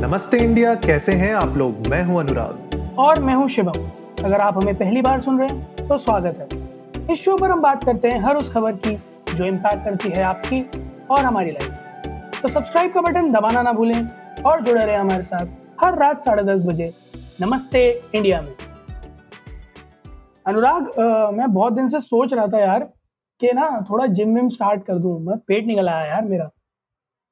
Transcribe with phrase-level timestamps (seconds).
[0.00, 1.86] नमस्ते इंडिया कैसे हैं आप लोग?
[1.86, 5.86] मैं हूँ अनुराग। और मैं हूँ शिवम। अगर आप हमें पहली बार सुन रहे हैं
[5.88, 8.94] तो स्वागत है। इस शो पर हम बात करते हैं हर उस खबर की
[9.34, 10.60] जो इम्पैक्ट करती है आपकी
[11.10, 14.08] और हमारी लाइफ तो सब्सक्राइब का बटन दबाना ना भूलें
[14.42, 15.46] और जुड़े रहे हमारे साथ
[15.84, 16.92] हर रात साढ़े दस बजे
[17.40, 18.52] नमस्ते इंडिया में।
[20.46, 22.88] अनुराग आ, मैं बहुत दिन से सोच रहा था यार
[23.40, 26.50] कि ना थोड़ा जिम विम स्टार्ट कर दूँ। मैं पेट निकल आया यार मेरा।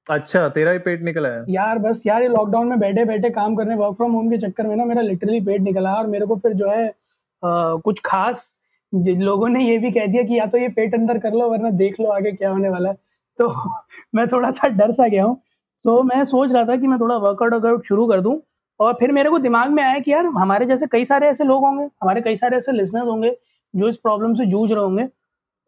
[0.08, 3.54] अच्छा तेरा ही पेट निकला है। यार बस यार ये लॉकडाउन में बैठे बैठे काम
[3.56, 6.36] करने वर्क फ्रॉम होम के चक्कर में ना मेरा लिटरली पेट निकला और मेरे को
[6.36, 8.54] फिर जो है आ, कुछ खास
[8.92, 11.70] लोगों ने ये भी कह दिया कि या तो ये पेट अंदर कर लो वरना
[11.70, 12.94] देख लो आगे क्या होने वाला है।
[13.38, 13.48] तो
[14.14, 15.40] मैं थोड़ा सा डर सा गया हूँ।
[15.84, 18.40] सो so, मैं सोच रहा था कि मैं थोड़ा वर्कआउट वर्कआउट शुरू कर दूँ
[18.80, 21.64] और फिर मेरे को दिमाग में आया कि यार हमारे जैसे कई सारे ऐसे लोग
[21.64, 23.36] होंगे हमारे कई सारे ऐसे लिसनर्स होंगे
[23.74, 25.04] जो इस प्रॉब्लम से जूझ रहे होंगे।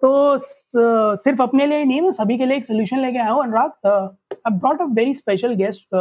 [0.02, 3.86] तो सिर्फ़ अपने लिए नहीं मैं सभी के लिए एक सोल्यूशन लेके आया हूँ Anurag.
[3.86, 5.94] I brought a very special guest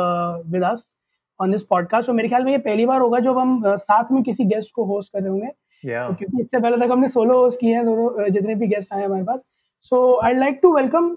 [0.52, 0.92] with us
[1.40, 4.12] on this podcast और मेरे ख्याल में ये पहली बार होगा जब हम uh, साथ
[4.12, 6.08] में किसी गेस्ट को होस्ट कर रहे होंगे। Yeah.
[6.08, 9.04] तो क्योंकि इससे पहले तक हमने सोलो होस्ट किए हैं दोनों जितने भी गेस्ट आए
[9.06, 9.44] हमारे पास।
[9.90, 11.12] So I like to welcome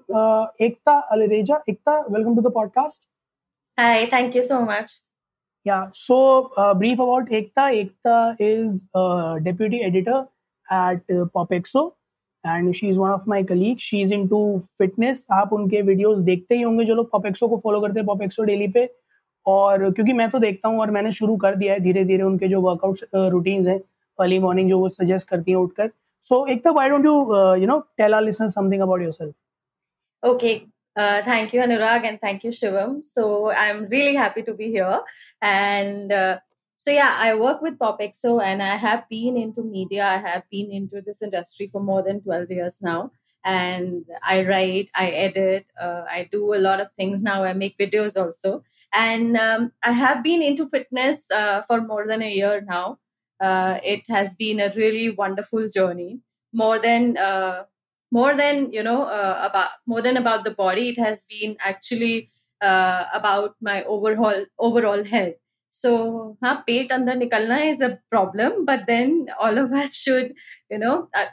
[0.64, 1.62] Ekta Alreja.
[1.68, 3.00] Ekta welcome to the podcast
[3.78, 4.92] Hi, thank you so much.
[5.66, 6.16] Yeah, so
[6.56, 7.64] uh, brief about Ekta.
[7.80, 10.16] Ekta is a deputy editor
[10.68, 11.82] at uh, Popexo
[12.48, 13.82] and she is one of my colleagues.
[13.82, 14.40] She is into
[14.82, 15.24] fitness.
[15.40, 18.68] आप उनके videos देखते ही होंगे जो लोग पॉपेक्सो को follow करते हैं पॉपेक्सो daily
[18.76, 18.88] पे
[19.46, 22.48] और क्योंकि मैं तो देखता हूँ और मैंने शुरू कर दिया है धीरे धीरे उनके
[22.48, 23.78] जो वर्कआउट रूटीन्स हैं
[24.18, 25.90] अर्ली मॉर्निंग जो वो सजेस्ट करती हैं उठकर
[26.30, 27.12] so Ekta why don't you
[27.60, 29.34] you know tell our listeners something about yourself
[30.22, 32.94] Okay, uh, thank you, Anurag, and thank you, Shivam.
[33.04, 34.96] So I'm really happy to be here.
[35.40, 36.12] And
[36.78, 40.04] so, yeah, I work with POPxo and I have been into media.
[40.06, 43.10] I have been into this industry for more than 12 years now.
[43.44, 47.42] And I write, I edit, uh, I do a lot of things now.
[47.44, 48.62] I make videos also.
[48.94, 52.98] And um, I have been into fitness uh, for more than a year now.
[53.40, 56.20] Uh, it has been a really wonderful journey.
[56.52, 57.64] More than uh,
[58.10, 62.30] more than you know uh, about more than about the body it has been actually
[62.62, 65.34] uh, about my overall overall health
[65.70, 70.32] so हाँ पेट अंदर निकलना is a problem but then all of us should
[70.72, 71.26] you know uh,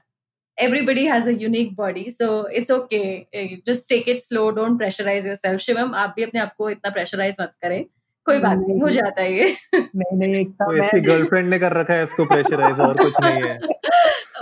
[0.58, 5.26] everybody has a unique body so it's okay Uh, just take it slow don't pressurize
[5.32, 7.84] yourself Shivam आप भी अपने आप को इतना pressurize मत करें
[8.28, 11.74] कोई बात नहीं हो जाता है ये नहीं नहीं तो मैं इसकी गर्लफ्रेंड ने कर
[11.80, 13.60] रखा है इसको प्रेशराइज और कुछ नहीं है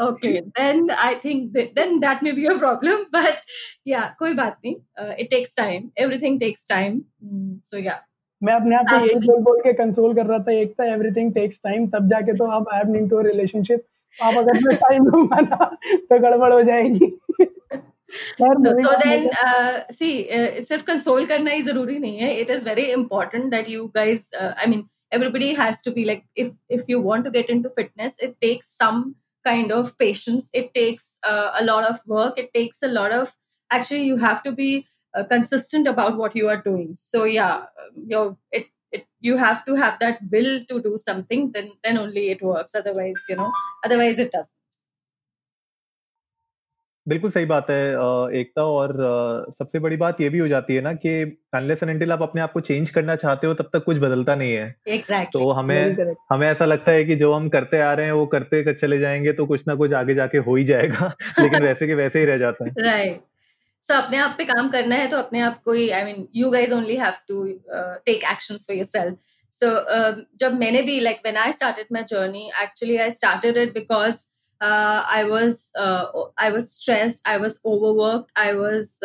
[0.03, 3.51] okay then i think th- then that may be a problem but
[3.91, 7.99] yeah koi baat nahi uh, it takes time everything takes time Mm, so yeah
[8.43, 11.33] मैं अपने आप को यही बोल बोल के कंसोल कर रहा था एक था एवरीथिंग
[11.33, 13.83] टेक्स टाइम तब जाके तो आप I am into a relationship
[14.23, 15.65] आप अगर मैं टाइम दूँगा ना
[16.09, 17.11] तो गड़बड़ हो जाएगी
[18.15, 18.75] मतलब-
[19.43, 24.25] uh, see uh, सिर्फ़ कंसोल करना ही ज़रूरी नहीं है very important that you guys
[24.41, 27.71] uh, i mean everybody has to be like if if you want to get into
[27.79, 29.01] fitness it takes some
[29.45, 33.33] kind of patience it takes uh, a lot of work it takes a lot of
[33.71, 34.69] actually you have to be
[35.13, 39.65] uh, consistent about what you are doing so yeah um, your it it you have
[39.65, 43.51] to have that will to do something then then only it works otherwise you know
[43.85, 44.63] otherwise it doesn't
[47.07, 47.89] बिल्कुल सही बात है
[48.39, 48.97] एकता और
[49.49, 52.41] सबसे बड़ी बात ये भी हो जाती है ना कि अनलेस एंड अनटिल आप अपने
[52.41, 56.15] आप को चेंज करना चाहते हो तब तक कुछ बदलता नहीं है exactly तो हमें.
[56.29, 58.99] हमें ऐसा लगता है कि जो हम करते आ रहे हैं वो करते कर चले
[58.99, 62.25] जाएँगे तो कुछ ना कुछ आगे जाके हो ही जाएगा लेकिन वैसे के वैसे ही
[62.25, 63.21] रह जाता है राइट
[63.82, 66.50] सो अपने आप पे काम करना है तो अपने आप को ही I mean you
[66.50, 67.44] guys only have to
[68.06, 69.18] take actions for yourself
[69.60, 69.70] so
[70.40, 74.20] जब मैंने भी like when I started my journey actually I started it because
[74.60, 78.98] I was I was stressed I was overworked I was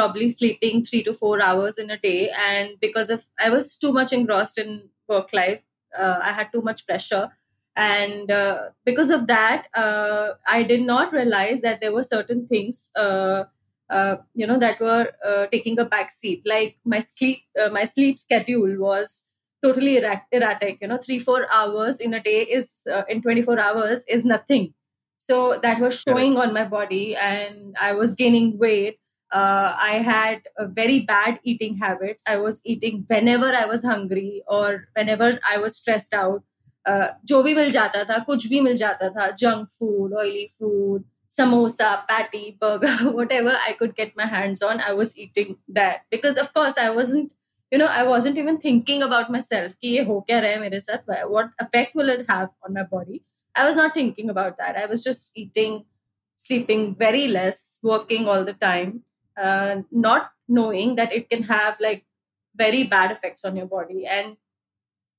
[0.00, 3.92] probably sleeping 3 to 4 hours in a day and because of i was too
[3.96, 4.70] much engrossed in
[5.08, 5.60] work life
[5.92, 7.28] uh, i had too much pressure
[7.76, 12.80] and uh, because of that uh, i did not realize that there were certain things
[13.04, 13.44] uh,
[13.90, 17.84] uh, you know that were uh, taking a back seat like my sleep uh, my
[17.84, 19.24] sleep schedule was
[19.62, 23.58] totally erratic, erratic you know 3 4 hours in a day is uh, in 24
[23.58, 24.74] hours is nothing
[25.18, 28.98] so that was showing on my body and i was gaining weight
[29.32, 34.42] uh, i had a very bad eating habits i was eating whenever i was hungry
[34.46, 36.42] or whenever i was stressed out
[36.86, 41.04] uh, जो भी मिल जाता था कुछ भी मिल जाता था junk food oily food
[41.37, 46.01] samosa, patty, burger, whatever I could get my hands on, I was eating that.
[46.09, 47.33] Because of course I wasn't,
[47.71, 49.75] you know, I wasn't even thinking about myself.
[49.81, 53.23] What effect will it have on my body?
[53.55, 54.77] I was not thinking about that.
[54.77, 55.85] I was just eating,
[56.35, 59.03] sleeping very less, working all the time,
[59.37, 62.05] uh, not knowing that it can have like
[62.55, 64.05] very bad effects on your body.
[64.05, 64.37] And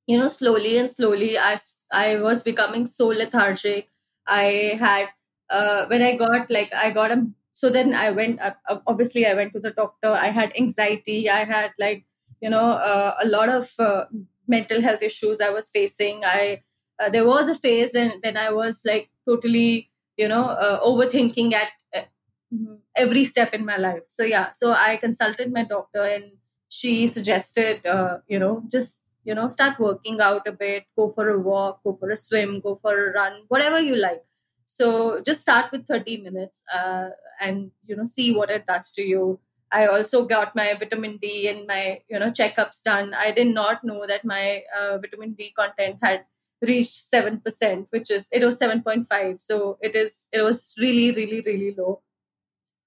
[0.07, 1.57] you know, slowly and slowly, I
[1.93, 3.89] I was becoming so lethargic.
[4.27, 5.09] I had
[5.51, 8.41] uh, when i got like i got a so then i went
[8.87, 10.09] obviously i went to the doctor.
[10.09, 11.31] I had anxiety.
[11.31, 12.05] I had like
[12.41, 14.05] you know uh, a lot of uh,
[14.47, 16.25] mental health issues i was facing.
[16.25, 16.63] I
[16.99, 21.53] uh, there was a phase when, when i was like totally you know uh, overthinking
[21.55, 22.03] at uh,
[22.95, 24.05] every step in my life.
[24.07, 24.53] So yeah.
[24.53, 26.33] So i consulted my doctor and
[26.69, 27.81] she suggested
[28.29, 30.85] you know just you know start working out a bit.
[30.95, 34.23] Go for a walk go for a swim go for a run whatever you like
[34.67, 37.11] so just start with 30 minutes uh,
[37.41, 39.39] and you know see what it does to you.
[39.73, 43.15] I also got my vitamin d and my you know checkups done.
[43.15, 46.25] I did not know that my uh, vitamin d content had
[46.63, 51.75] reached 7% which is it was 7.5 so it is it was really really really
[51.79, 52.03] low.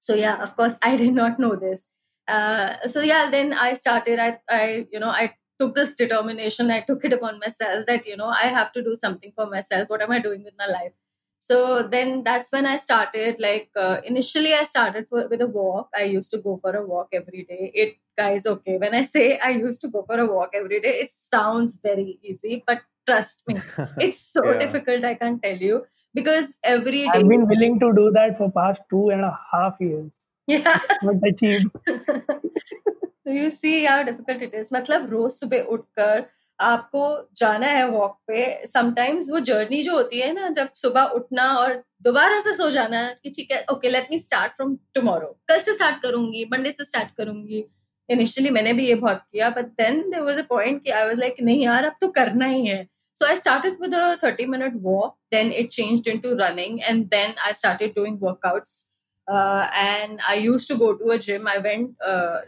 [0.02, 1.88] So yeah of course i did not know this.
[2.28, 6.72] Uh, so yeah then i started i i you know i took this determination.
[6.72, 9.90] I took it upon myself that you know i have to do something for myself.
[9.90, 10.94] What am i doing with my life
[11.39, 15.89] so then that's when i started like uh, initially i started for, with a walk.
[15.95, 17.71] I used to go for a walk every day.
[17.74, 20.94] It guys okay when i say i used to go for a walk every day
[21.03, 23.56] it sounds very easy but trust me
[24.06, 24.57] it's so yeah.
[24.63, 25.77] difficult i can't tell you
[26.19, 29.75] because every day i've been willing to do that for past two and a half
[29.80, 30.12] years.
[30.47, 30.80] Yeah.
[31.30, 31.68] Achieved
[33.24, 34.69] so you see how difficult it is.
[34.69, 35.03] Matlab
[35.39, 36.25] to be utkar
[36.59, 41.47] आपको जाना है walk पे sometimes वो journey जो होती है ना, जब सुबह उठना
[41.57, 41.73] और
[42.03, 45.73] दोबारा से सो जाना कि ठीक है okay let me start from tomorrow कल से
[45.73, 47.63] स्टार्ट करूँगी मंडे से स्टार्ट करूँगी।
[48.09, 51.19] इनिशियली मैंने भी ये बहुत किया but then there was a point कि आई वॉज़
[51.19, 55.17] लाइक नहीं यार, अब तो करना ही है। So I start with thirty minute walk
[55.31, 58.85] then it change into running and then I start doing workouts
[59.27, 61.95] and I use to go to a gym I went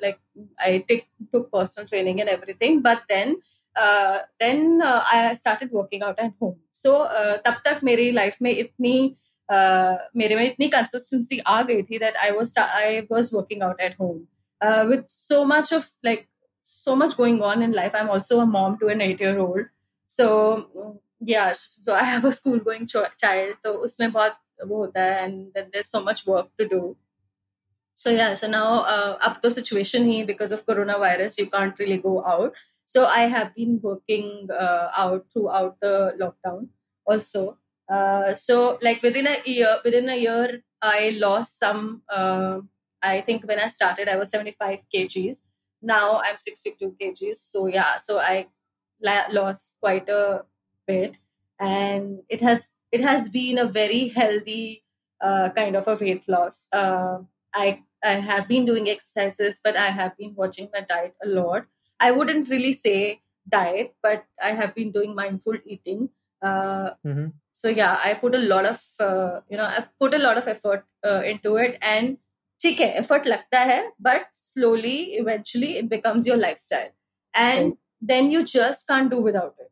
[0.03, 0.15] like
[0.61, 3.35] I take to personal training and everything but then
[3.76, 6.56] uh, then uh, I started working out at home.
[6.72, 9.16] So uh, तब तक मेरी life में इतनी
[9.52, 13.80] uh, मेरे में इतनी consistency आ गई थी that I was I was working out
[13.80, 14.26] at home
[14.60, 16.28] uh, with so much of like
[16.62, 17.92] so much going on in life.
[17.94, 19.66] I'm also a mom to an eight year old.
[20.06, 23.56] So yeah, so I have a school going ch- child.
[23.64, 26.96] So उसमें बहुत वो होता है and then there's so much work to do.
[27.94, 31.98] So yeah, so now uh, up to situation he because of coronavirus you can't really
[31.98, 32.54] go out.
[32.91, 36.67] So I have been working uh, out throughout the lockdown
[37.07, 37.57] also.
[37.87, 42.01] Uh, so like within a year, within a year, I lost some.
[42.11, 42.59] Uh,
[43.01, 45.37] I think when I started, I was 75 kgs.
[45.81, 47.37] Now I'm 62 kgs.
[47.37, 48.47] So yeah, so I
[49.01, 50.43] la- lost quite a
[50.85, 51.15] bit,
[51.59, 54.83] and it has it has been a very healthy
[55.21, 56.67] uh, kind of a weight loss.
[56.73, 57.19] Uh,
[57.53, 61.65] I I have been doing exercises, but I have been watching my diet a lot.
[62.00, 66.10] I wouldn't really say diet, but I have been doing mindful eating.
[66.42, 67.26] Uh, mm-hmm.
[67.52, 70.48] So yeah, I put a lot of uh, you know I've put a lot of
[70.48, 72.18] effort uh, into it, and
[72.62, 76.90] ठीक है effort लगता है, but slowly, eventually, it becomes your lifestyle,
[77.34, 79.69] and then you just can't do without it.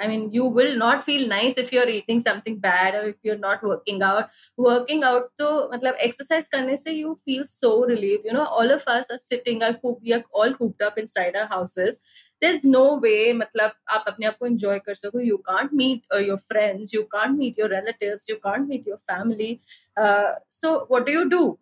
[0.00, 3.38] I mean, you will not feel nice if you're eating something bad or if you're
[3.38, 4.28] not working out.
[4.56, 8.24] Working out to matlab exercise karne se you feel so relieved.
[8.24, 11.46] You know, all of us are sitting, are we are all cooped up inside our
[11.46, 12.00] houses.
[12.40, 15.18] There's no way matlab aap apne aap ko enjoy kar sako.
[15.18, 18.98] You can't meet uh, your friends, you can't meet your relatives, you can't meet your
[18.98, 19.60] family.
[19.96, 21.58] Uh, so what do you do?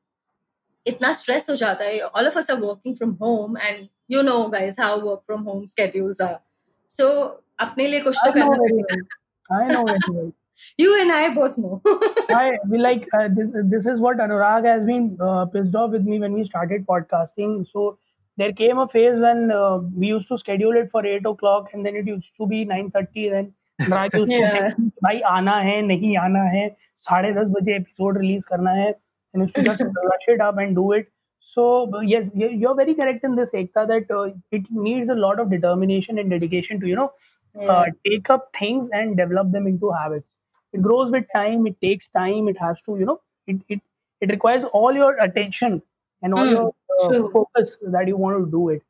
[0.86, 4.36] इतना stress हो जाता है all of us are working from home and you no
[4.48, 6.38] guys how work from home schedules are
[6.90, 7.08] so
[7.65, 9.01] अपने लिए कुछ तो करना पड़ेगा
[9.53, 10.31] I know very
[10.81, 11.81] you and I both know.
[12.35, 13.49] I we like uh, this.
[13.71, 17.55] This is what Anurag has been uh, pissed off with me when we started podcasting.
[17.71, 17.97] So
[18.37, 21.85] there came a phase when uh, we used to schedule it for eight o'clock, and
[21.85, 23.29] then it used to be nine thirty.
[23.29, 26.67] Then Anurag used to say, भाई आना है नहीं आना है
[27.09, 28.93] साढ़े दस बजे episode release करना है
[29.33, 31.11] and to just rush it up and do it.
[31.41, 35.39] So uh, yes, you're very correct in this, Ekta, that uh, it needs a lot
[35.39, 37.11] of determination and dedication to you know uh,
[37.50, 40.34] take up things and develop them into habits.
[40.72, 41.66] It grows with time.
[41.66, 42.48] It takes time.
[42.48, 43.80] It has to, you know, it it,
[44.20, 45.82] it requires all your attention
[46.22, 47.30] and all Mm, your uh, true.
[47.32, 48.82] focus that you want to do it.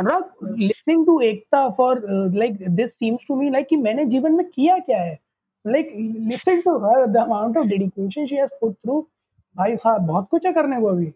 [0.00, 4.32] Anurag, listening to Ekta for uh, like this seems to me like कि मैंने जीवन
[4.36, 5.18] में किया क्या है?
[5.64, 5.90] Like
[6.32, 9.06] listen to her, the amount of dedication she has put through.
[9.56, 11.12] भाई साहब बहुत कुछ है करने को अभी.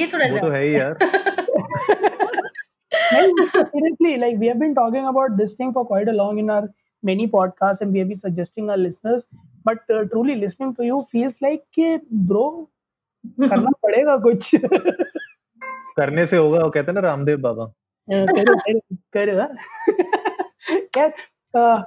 [0.00, 1.31] ये थोड़ा वो तो सा है ही यार Like,
[3.12, 6.68] seriously, like we have been talking about this thing for quite a long in our
[7.02, 9.26] many podcasts, and we have been suggesting our listeners.
[9.64, 12.68] But uh, truly, listening to you feels like कि bro
[13.40, 14.54] करना पड़ेगा कुछ.
[15.98, 17.64] करने से होगा वो कहते हैं ना रामदेव बाबा
[18.10, 18.80] करो
[19.16, 19.32] करो
[20.96, 21.84] यार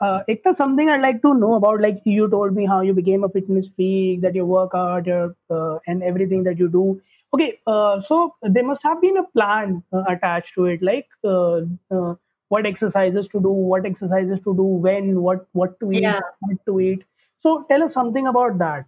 [0.00, 3.24] uh, Ekta, something I'd like to know about, like you told me how you became
[3.24, 7.00] a fitness freak, that you work hard uh, and everything that you do.
[7.33, 11.61] Okay, uh, so there must have been a plan uh, attached to it, like uh,
[11.89, 12.15] uh,
[12.49, 16.19] what exercises to do, what exercises to do, when, what what to eat, Yeah.
[16.39, 17.03] what to eat.
[17.41, 18.85] So tell us something about that.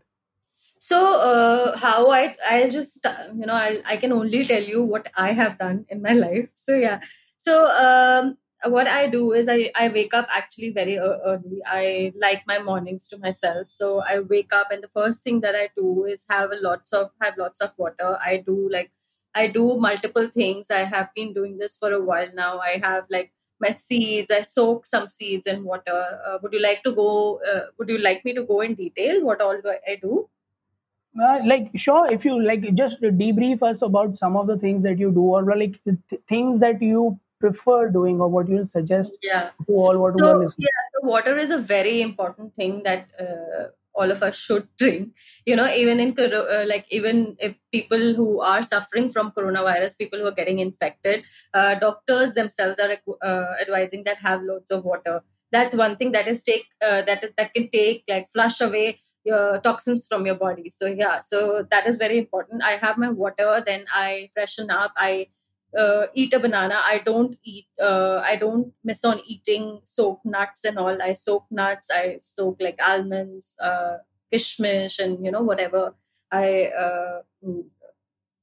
[0.80, 4.84] So uh, how I I'll just uh, you know I I can only tell you
[4.84, 6.50] what I have done in my life.
[6.56, 7.02] So yeah.
[7.38, 11.62] So um, what I do is I, I wake up actually very early.
[11.66, 13.70] I like my mornings to myself.
[13.70, 16.94] So I wake up and the first thing that I do is have a lots
[16.94, 18.18] of have lots of water.
[18.24, 18.92] I do like
[19.36, 20.72] I do multiple things.
[20.72, 22.60] I have been doing this for a while now.
[22.60, 24.32] I have like my seeds.
[24.32, 26.20] I soak some seeds in water.
[26.26, 27.42] Uh, would you like to go?
[27.52, 29.24] Uh, would you like me to go in detail?
[29.24, 30.30] What all do I do?
[31.22, 34.98] Uh, like sure if you like just debrief us about some of the things that
[34.98, 39.50] you do or like th- things that you prefer doing or what you suggest yeah.
[39.68, 44.12] to all what so yeah so water is a very important thing that uh, all
[44.12, 45.14] of us should drink.
[45.46, 50.20] You know even in uh, like even if people who are suffering from coronavirus people
[50.20, 51.24] who are getting infected
[51.54, 55.22] uh, doctors themselves are uh, advising that have loads of water.
[55.52, 59.60] That's one thing that is take uh, that that can take like flush away your
[59.60, 60.70] toxins from your body.
[60.70, 62.64] So yeah so that is very important.
[62.64, 65.28] I have my water then i freshen up i
[65.78, 66.80] uh, eat a banana.
[66.84, 71.02] I don't eat uh, i don't miss on eating soaked nuts and all.
[71.02, 73.98] I soak nuts i soak like almonds uh,
[74.32, 75.96] kishmish and you know whatever.
[76.32, 77.22] I uh,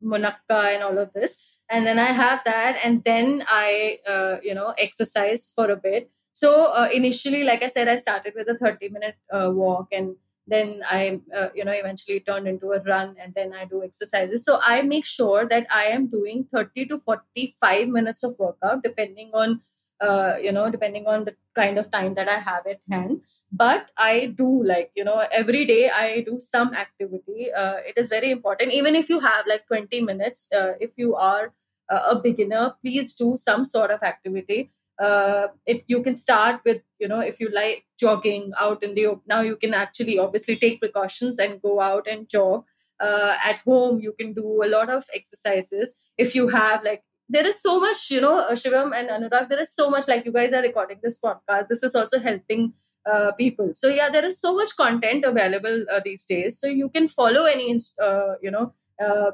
[0.03, 1.39] munakka and all of this.
[1.69, 6.11] And then i have that and then i uh, you know exercise for a bit.
[6.33, 10.17] So uh, initially like i said i started with a 30 minute uh, walk and
[10.51, 14.45] then i uh, you know eventually turned into a run and then i do exercises.
[14.45, 19.31] So i make sure that i am doing 30 to 45 minutes of workout depending
[19.35, 19.61] on
[20.01, 23.21] uh, you know depending on the kind of time that i have at hand.
[23.53, 27.53] But i do like you know every day i do some activity.
[27.53, 28.73] Uh, it is very important.
[28.73, 31.53] Even if you have like 20 minutes uh, if you are
[31.91, 37.09] a beginner please do some sort of activity uh, it you can start with you
[37.09, 40.81] know if you like jogging out in the open now you can actually obviously take
[40.81, 42.65] precautions and go out and jog.
[43.01, 45.97] Uh, at home you can do a lot of exercises.
[46.19, 49.61] If you have like there is so much you know uh, shivam and anurag there
[49.61, 52.75] is so much like you guys are recording this podcast this is also helping
[53.11, 53.71] uh, people.
[53.73, 56.61] So yeah there is so much content available uh, these days.
[56.61, 58.75] So you can follow any uh, you know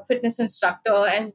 [0.07, 1.33] fitness instructor and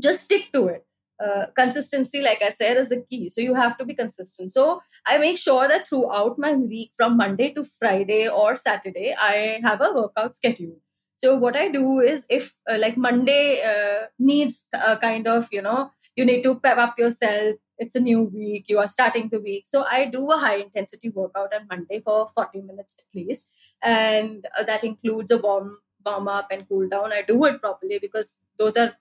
[0.00, 0.87] just stick to it
[1.24, 3.28] uh, consistency, like I said, is the key.
[3.28, 4.52] So you have to be consistent.
[4.52, 9.60] So I make sure that throughout my week, from Monday to Friday or Saturday, I
[9.64, 10.76] have a workout schedule.
[11.16, 15.60] So what I do is, if uh, like Monday uh, needs a kind of, you
[15.60, 17.56] know, you need to pep up yourself.
[17.76, 18.66] It's a new week.
[18.68, 19.66] You are starting the week.
[19.66, 24.46] So I do a high intensity workout on Monday for 40 minutes at least, and
[24.56, 27.12] uh, that includes a warm warm up and cool down.
[27.12, 28.94] I do it properly because those are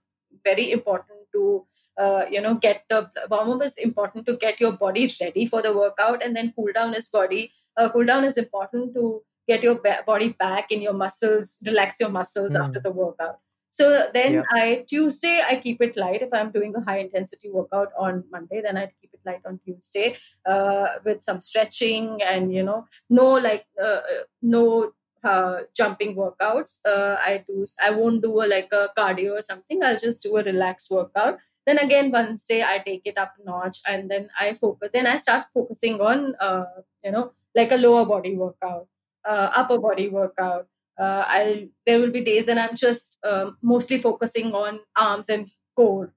[0.43, 1.65] very important to
[1.97, 5.61] uh, you know get the warm up is important to get your body ready for
[5.61, 9.63] the workout and then cool down is body uh, cool down is important to get
[9.63, 12.59] your body back in your muscles relax your muscles mm.
[12.59, 13.39] after the workout
[13.71, 14.43] so then yeah.
[14.51, 18.61] i tuesday i keep it light if i'm doing a high intensity workout on monday
[18.61, 20.15] then i keep it light on tuesday
[20.45, 24.91] uh, with some stretching and you know no like uh, uh, no
[25.23, 26.79] uh, jumping workouts.
[26.85, 27.65] Uh, I do.
[27.83, 29.83] I won't do a, like a cardio or something.
[29.83, 33.79] I'll just do a relaxed workout then again wednesday i take it up a notch
[33.87, 36.65] and then i focus then i start focusing on uh,
[37.03, 38.87] you know like a lower body workout
[39.25, 43.97] uh, upper body workout uh, i'll there will be days that i'm just um, mostly
[43.97, 46.13] focusing on arms and core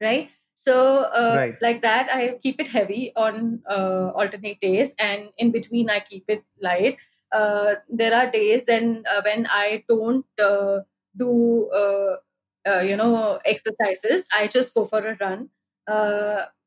[0.00, 0.76] right so
[1.20, 1.56] uh, right.
[1.60, 6.24] like that i keep it heavy on uh, alternate days and in between i keep
[6.28, 6.96] it light
[7.34, 10.78] uh, there are days then uh, when i don't uh,
[11.16, 12.16] do uh,
[12.68, 14.26] uh, you know exercises.
[14.34, 15.50] I just go for a run.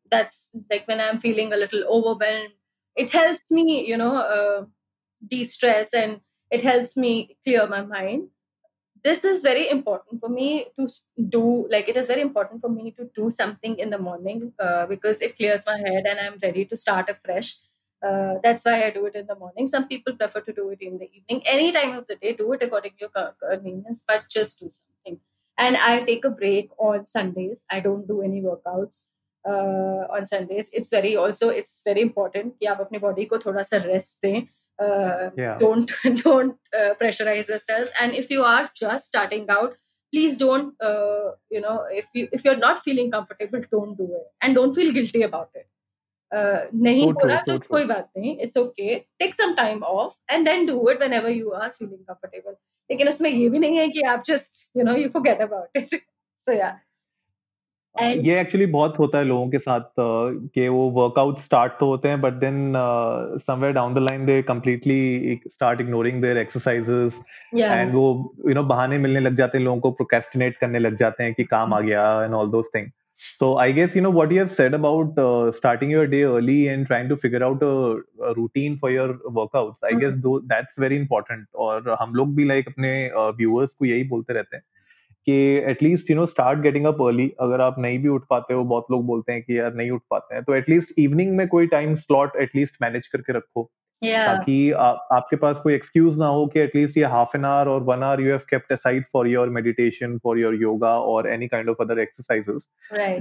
[0.09, 2.53] That's like when i'm feeling a little overwhelmed.
[2.95, 4.67] It helps me you know
[5.27, 6.21] de-stress and
[6.51, 8.29] it helps me clear my mind.
[9.03, 10.87] This is very important for me to
[11.29, 14.53] do like it is very important for me to do something in the morning
[14.89, 17.55] because it clears my head and i'm ready to start afresh
[18.02, 19.66] uh, that's why I do it in the morning.
[19.66, 21.42] Some people prefer to do it in the evening.
[21.46, 25.20] Any time of the day, do it according to your convenience, but just do something
[25.58, 29.08] and i take a break on sundays i don't do any workouts
[29.48, 33.62] uh, on sundays it's very also it's very important कि आप अपनी body को थोड़ा
[33.70, 34.48] सा rest दें
[34.78, 35.58] uh, yeah.
[35.58, 35.92] don't
[36.24, 39.74] don't uh, pressurize yourselves and if you are just starting out
[40.12, 44.26] please don't uh, you know if you if you're not feeling comfortable don't do it
[44.40, 45.75] and don't feel guilty about it uh,
[46.31, 50.65] नहीं हो रहा तो कोई बात नहीं it's okay take some time off and then
[50.65, 52.55] do it whenever you are feeling comfortable
[52.89, 56.01] लेकिन उसमें ये भी नहीं है कि आप just you know you forget about it
[56.37, 56.77] so या
[57.95, 61.85] And- ये एक्चुअली बहुत होता है लोगों के साथ uh, कि वो वर्कआउट स्टार्ट तो
[61.85, 62.73] होते हैं but then
[63.41, 67.19] somewhere down the line they completely start ignoring their exercises
[67.55, 68.05] and वो
[68.47, 71.43] यू नो बहाने मिलने लग जाते हैं लोगों को प्रोकेस्टिनेट करने लग जाते हैं कि
[71.45, 74.51] काम आ गया and all those thing so i guess you know what you have
[74.51, 77.73] said about uh, starting your day early and trying to figure out a,
[78.29, 79.07] a routine for your
[79.39, 79.99] workouts i Mhm.
[80.01, 82.91] guess though that's very important और हम लोग भी like अपने
[83.37, 84.63] viewers को यही बोलते रहते हैं
[85.27, 85.33] कि
[85.71, 88.85] at least you know start getting up early अगर आप नहीं भी उठ पाते हो बहुत
[88.91, 91.93] लोग बोलते हैं कि यार नहीं उठ पाते हैं तो एटलीस्ट इवनिंग में कोई टाइम
[91.93, 93.71] स्लॉट एटलीस्ट मैनेज करके रखो
[94.03, 98.03] ताकि आपके पास कोई एक्सक्यूज ना हो कि एटलीस्ट ये हाफ़ एन आवर और one
[98.03, 101.81] hour you have kept aside for your meditation for your yoga और any kind of
[101.81, 102.69] other exercises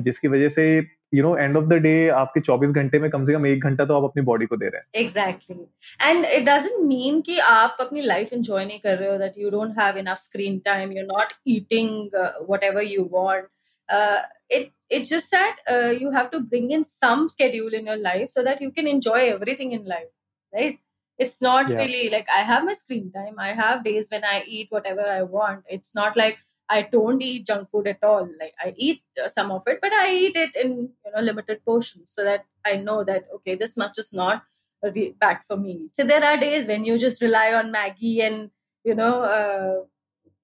[0.00, 0.66] जिसकी वजह से
[1.14, 3.84] you know end of the day आपके 24 घंटे में कम से कम एक घंटा
[3.84, 5.56] तो आप अपनी बॉडी को दे रहे हैं। Exactly
[6.02, 9.50] and it doesn't mean कि आप अपनी लाइफ एंजॉय नहीं कर रहे हो that you
[9.50, 12.16] don't have enough screen time you are not eating
[12.48, 13.46] whatever you want
[14.52, 18.42] it it's just that you have to bring in some schedule in your life so
[18.42, 20.08] that you can enjoy everything in life
[20.56, 20.78] right?
[21.18, 21.76] It's not yeah.
[21.76, 23.36] really like I have my screen time.
[23.38, 25.64] I have days when I eat whatever I want.
[25.68, 28.28] It's not like I don't eat junk food at all.
[28.40, 30.70] Like I eat uh, some of it, but I eat it in
[31.04, 34.42] you know limited portions so that I know that okay, this much is not
[35.20, 35.88] bad for me.
[35.92, 38.50] So there are days when you just rely on Maggi and
[38.84, 39.84] you know uh,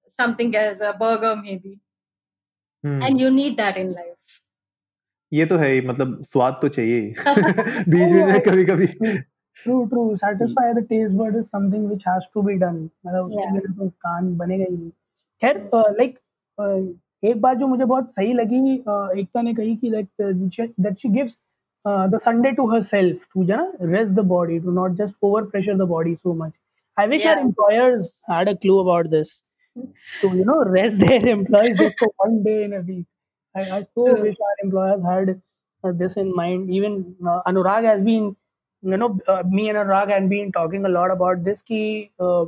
[0.07, 1.79] something else, a burger maybe,
[2.81, 3.01] hmm.
[3.01, 4.39] and you need that in life.
[5.33, 7.01] ये तो है मतलब स्वाद तो चाहिए
[7.89, 8.87] बीच में oh कभी कभी
[9.63, 13.51] true true satisfy the taste bud is something which has to be done मतलब उसके.
[13.53, 14.89] बिना तो कान बनेगा ही नहीं
[15.41, 16.19] खैर लाइक
[17.29, 20.07] एक बात जो मुझे बहुत सही लगी uh, एकता ने कही कि like
[20.79, 21.35] that she gives
[22.11, 25.77] the Sunday to herself to जो ना rest the body to not just over pressure
[25.77, 26.51] the body so much
[26.97, 27.41] I wish Yeah.
[27.47, 29.31] employers had a clue about this
[30.23, 33.05] to you know rest their employees just for one day in a week
[33.55, 34.21] I, I so True.
[34.25, 35.31] wish our employers had
[35.83, 36.69] uh, this in mind.
[36.71, 36.93] Even
[37.31, 38.35] uh, Anurag has been,
[38.83, 41.61] you know, uh, me and Anurag have been talking a lot about this.
[41.61, 42.45] Ki, uh,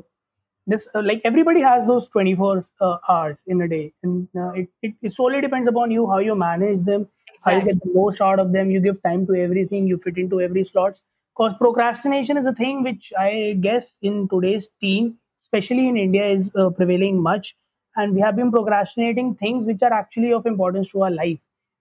[0.68, 4.70] this uh, like everybody has those 24 uh, hours in a day, and uh, it,
[4.82, 7.08] it it solely depends upon you how you manage them,
[7.44, 8.72] how you get the most out of them.
[8.72, 9.88] You give time to everything.
[9.88, 11.02] You fit into every slots.
[11.38, 16.52] Because procrastination is a thing which I guess in today's team especially in India, is
[16.56, 17.56] uh, prevailing much
[17.96, 21.38] and we have been procrastinating things which are actually of importance to our life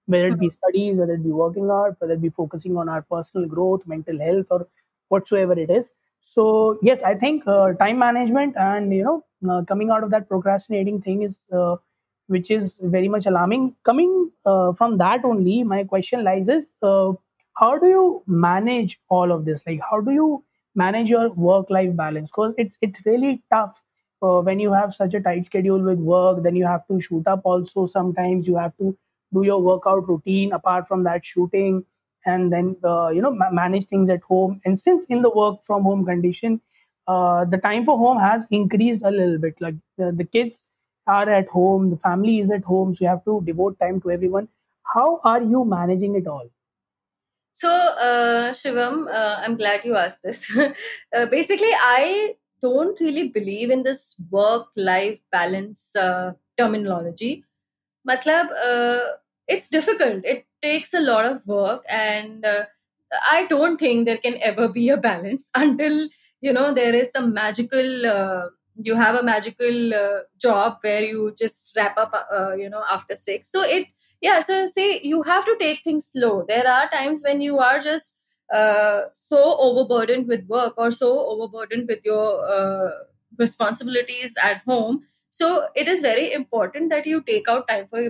[0.07, 3.03] whether it be studies whether it be working out whether it be focusing on our
[3.03, 4.67] personal growth mental health or
[5.09, 5.91] whatsoever it is.
[6.25, 10.29] So yes i think uh, time management and you know uh, coming out of that
[10.29, 11.77] procrastinating thing is uh,
[12.27, 13.75] which is very much alarming.
[13.85, 17.13] Coming uh, from that only my question lies is uh,
[17.57, 19.63] how do you manage all of this?
[19.67, 22.31] Like how do you manage your work life balance?
[22.31, 23.75] Because it's it's really tough
[24.23, 27.27] uh, when you have such a tight schedule with work then you have to shoot
[27.27, 28.97] up also sometimes you have to
[29.35, 31.85] do your workout routine apart from that shooting
[32.27, 35.59] and then uh, you know ma- manage things at home and since in the work
[35.67, 36.61] from home condition
[37.07, 40.65] uh, the time for home has increased a little bit like the, the kids
[41.07, 44.11] are at home the family is at home so you have to devote time to
[44.11, 44.49] everyone
[44.95, 46.49] how are you managing it all
[47.57, 50.41] So, uh, Shivam, uh, I'm glad you asked this.
[51.17, 57.45] uh, basically, I don't really believe in this work life balance uh, terminology.
[58.09, 58.51] Matlab,
[59.49, 60.25] it's difficult.
[60.25, 62.65] It takes a lot of work, and uh,
[63.31, 66.09] I don't think there can ever be a balance until
[66.41, 68.07] you know there is some magical.
[68.07, 72.83] Uh, you have a magical uh, job where you just wrap up, uh, you know,
[72.91, 73.51] after six.
[73.51, 73.87] So it
[74.21, 77.81] yeah so say you have to take things slow there are times when you are
[77.81, 78.17] just
[78.55, 82.91] uh, so overburdened with work or so overburdened with your uh,
[83.39, 85.03] responsibilities at home
[85.37, 88.03] so it is very important that you take out time for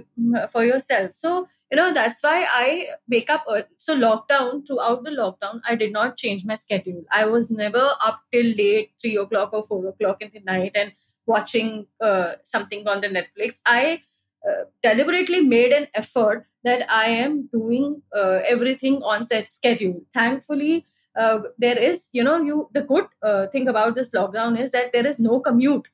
[0.55, 1.33] for yourself so
[1.71, 3.65] you know that's why i wake up early.
[3.79, 8.23] so lockdown throughout the lockdown i did not change my schedule i was never up
[8.33, 10.93] till late three o'clock or four o'clock in the night and
[11.27, 14.01] watching uh, something on the netflix i
[14.49, 20.03] uh, deliberately made an effort that I am doing uh, everything on set schedule.
[20.13, 20.85] Thankfully,
[21.17, 24.93] uh, there is, you know, you the good uh, thing about this lockdown is that
[24.93, 25.87] there is no commute.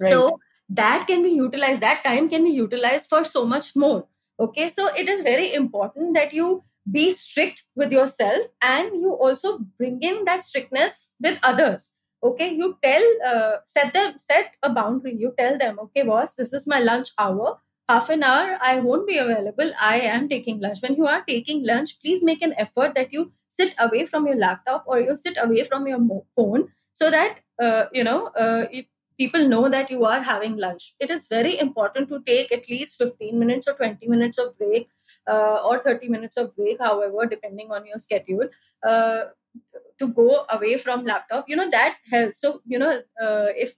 [0.00, 0.12] Right.
[0.12, 0.38] So
[0.70, 1.80] that can be utilized.
[1.80, 4.06] That time can be utilized for so much more.
[4.38, 9.58] Okay, so it is very important that you be strict with yourself and you also
[9.78, 15.14] bring in that strictness with others okay you tell uh, set them set a boundary
[15.14, 17.58] you tell them okay boss this is my lunch hour
[17.88, 21.64] half an hour i won't be available i am taking lunch when you are taking
[21.66, 25.36] lunch please make an effort that you sit away from your laptop or you sit
[25.42, 26.00] away from your
[26.36, 28.66] phone so that uh, you know uh,
[29.20, 30.94] people know that you are having lunch.
[31.00, 34.88] It is very important to take at least 15 minutes or 20 minutes of break
[35.28, 38.48] uh, or 30 minutes of break however depending on your schedule
[38.86, 39.24] uh,
[39.98, 41.44] to go away from laptop.
[41.48, 42.40] You know that helps.
[42.40, 43.74] So you know uh, if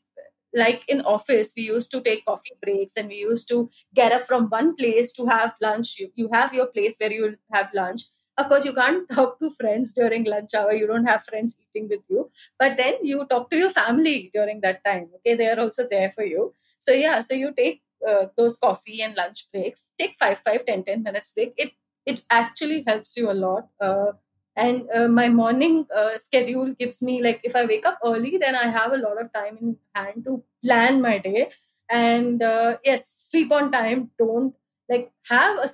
[0.55, 4.24] like in office we used to take coffee breaks and we used to get up
[4.26, 5.96] from one place to have lunch.
[5.98, 8.02] You, you have your place where you have lunch
[8.38, 10.72] of course you can't talk to friends during lunch hour.
[10.72, 12.30] You don't have friends eating with you.
[12.58, 15.34] But then you talk to your family during that time okay?
[15.34, 16.54] They are also there for you.
[16.78, 19.92] So yeah so you take uh, those coffee and lunch breaks.
[19.98, 21.54] Take 5 5 10 10 minutes break.
[21.56, 21.72] It
[22.06, 24.10] it actually helps you a lot uh,
[24.56, 28.54] and uh, my morning uh, schedule gives me like if i wake up early then
[28.56, 31.50] i have a lot of time in hand to plan my day.
[31.90, 34.10] And uh, yes sleep on time.
[34.18, 34.54] Don't
[34.88, 35.68] like have a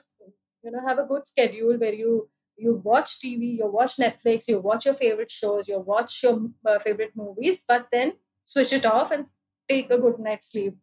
[0.65, 4.59] you know have a good schedule where you you watch tv you watch netflix you
[4.61, 6.35] watch your favorite shows you watch your
[6.67, 8.13] uh, favorite movies but then
[8.45, 9.27] switch it off and
[9.69, 10.75] take a good night's sleep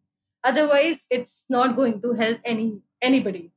[0.43, 3.51] otherwise it's not going to help any anybody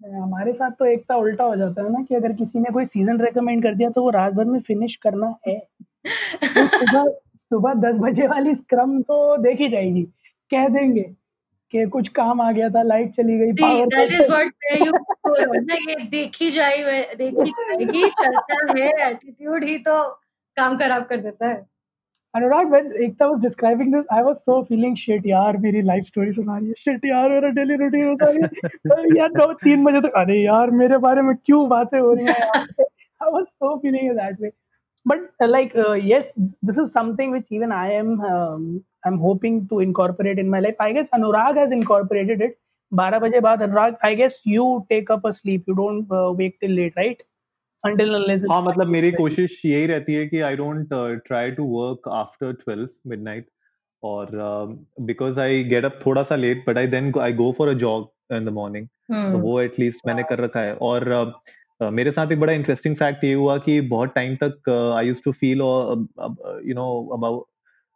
[0.00, 2.86] हमारे साथ तो एक तो उल्टा हो जाता है ना कि अगर किसी ने कोई
[2.86, 5.58] सीज़न रेकमेंड कर दिया तो वो रात भर में फिनिश करना है
[6.06, 7.10] तो सुबह
[7.50, 10.02] सुबह दस बजे वाली स्क्रम तो देखी जाएगी
[10.50, 11.04] कह देंगे
[11.72, 14.46] कि कुछ काम आ गया था लाइट चली गई See, that is what
[14.80, 14.92] you
[15.64, 20.04] ना ये देखी जाए देखी जाएगी चलता है एटीट्यूड ही तो
[20.56, 21.70] काम खराब कर देता है।
[22.36, 26.32] Anurag, when Ekta was describing this, I was so feeling shit यार मेरी लाइफ स्टोरी
[26.32, 30.12] सुना रही है। Shit यार मेरा डेली रूटीन रही है। यार दो तीन बजे तक
[30.16, 32.66] अरे यार मेरे बारे में क्यों बातें हो रही हैं?
[33.22, 34.52] I was so feeling that way
[35.05, 39.67] but uh, like uh, yes this is something which even I am um, I'm hoping
[39.69, 42.57] to incorporate in my life I guess Anurag has incorporated it
[42.91, 46.59] 12 बजे बाद Anurag I guess you take up a sleep you don't uh, wake
[46.59, 47.21] till late right
[47.83, 50.93] until unless हाँ मतलब मेरी कोशिश यही रहती है कि I don't
[51.27, 53.47] try to work after 12 midnight
[54.03, 54.29] और
[55.09, 58.35] बिकॉज आई गेट अप थोड़ा सा late but I then I go for a jog
[58.35, 61.31] in the morning तो वो एटलीस्ट मैंने कर रखा है और uh,
[61.82, 65.32] मेरे साथ एक बड़ा इंटरेस्टिंग फैक्ट ये हुआ कि बहुत टाइम तक I use to
[65.32, 65.58] feel
[66.68, 67.44] you know about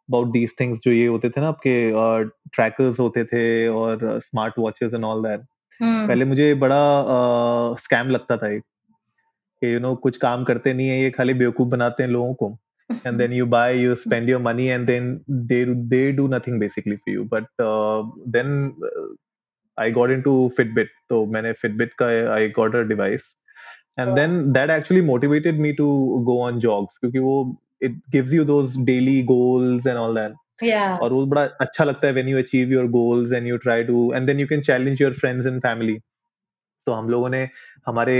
[0.09, 1.93] about these things जो ये होते थे ना आपके
[2.49, 5.41] ट्रैकर्स uh, होते थे और smart watches and all that
[5.81, 6.75] पहले मुझे बड़ा
[7.75, 8.63] स्कैम uh, लगता था एक
[9.61, 12.57] कि यू नो कुछ काम करते नहीं है ये खाली बेवकूफ़ बनाते हैं लोगों को।
[12.89, 15.05] And then you buy you spend your money and then
[15.51, 17.23] they they do nothing basically for you.
[17.31, 18.03] But uh,
[18.35, 19.07] then uh,
[19.77, 20.91] i got into fitbit.
[21.11, 23.25] so मैंने fitbit का i got a device
[23.96, 24.14] and oh.
[24.14, 25.88] then that actually motivated me to
[26.26, 30.98] go on jogs क्योंकि वो it gives you those daily goals and all that yeah
[31.02, 34.06] और वो बड़ा अच्छा लगता है when you achieve your goals and you try to
[34.12, 35.98] and then you can challenge your friends and family
[36.86, 37.48] तो हम लोगों ने
[37.86, 38.16] हमारे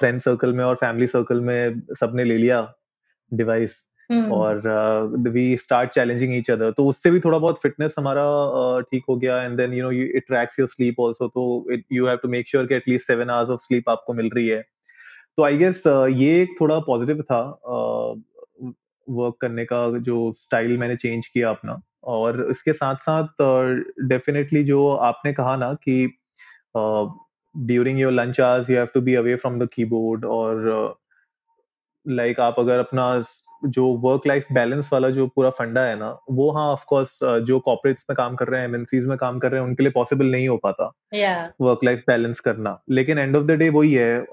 [0.00, 2.60] फ्रेंड सर्कल में और फैमिली सर्कल में सबने ले लिया
[3.32, 3.76] डिवाइस
[4.10, 4.30] hmm.
[4.32, 4.60] और
[5.28, 8.24] we start challenging each other तो उससे भी थोड़ा बहुत फिटनेस हमारा
[8.90, 11.44] ठीक uh, हो गया and then you know it tracks your sleep also तो
[11.92, 14.62] you have to make sure कि at least seven hours of sleep आपको मिल रही है
[15.37, 17.39] तो आई गेस uh, ये एक थोड़ा पॉजिटिव था
[19.07, 23.27] वर्क uh, करने का जो स्टाइल मैंने चेंज किया अपना। और इसके साथ साथ
[24.07, 26.05] डेफिनेटली uh, जो आपने कहा ना कि
[27.57, 30.97] during your lunch hours you have to be away from the keyboard और
[32.07, 33.23] लाइक आप अगर अपना
[33.65, 37.39] जो वर्क लाइफ बैलेंस वाला जो पूरा फंडा है ना वो हाँ ऑफ़ कोर्स uh,
[37.39, 39.91] जो कॉर्पोरेट्स में काम कर रहे हैं एमएनसीज में काम कर रहे हैं उनके लिए
[39.91, 40.85] पॉसिबल नहीं हो पाता
[41.61, 44.27] वर्क लाइफ बैलेंस करना। लेकिन एंड ऑफ़ द डे वही है uh,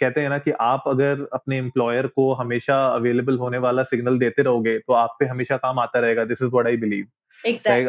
[0.00, 4.42] कहते हैं ना कि आप अगर अपने एम्प्लॉयर को हमेशा अवेलेबल होने वाला सिग्नल देते
[4.42, 7.06] रहोगे तो आप पे हमेशा काम आता रहेगा। This is what I believe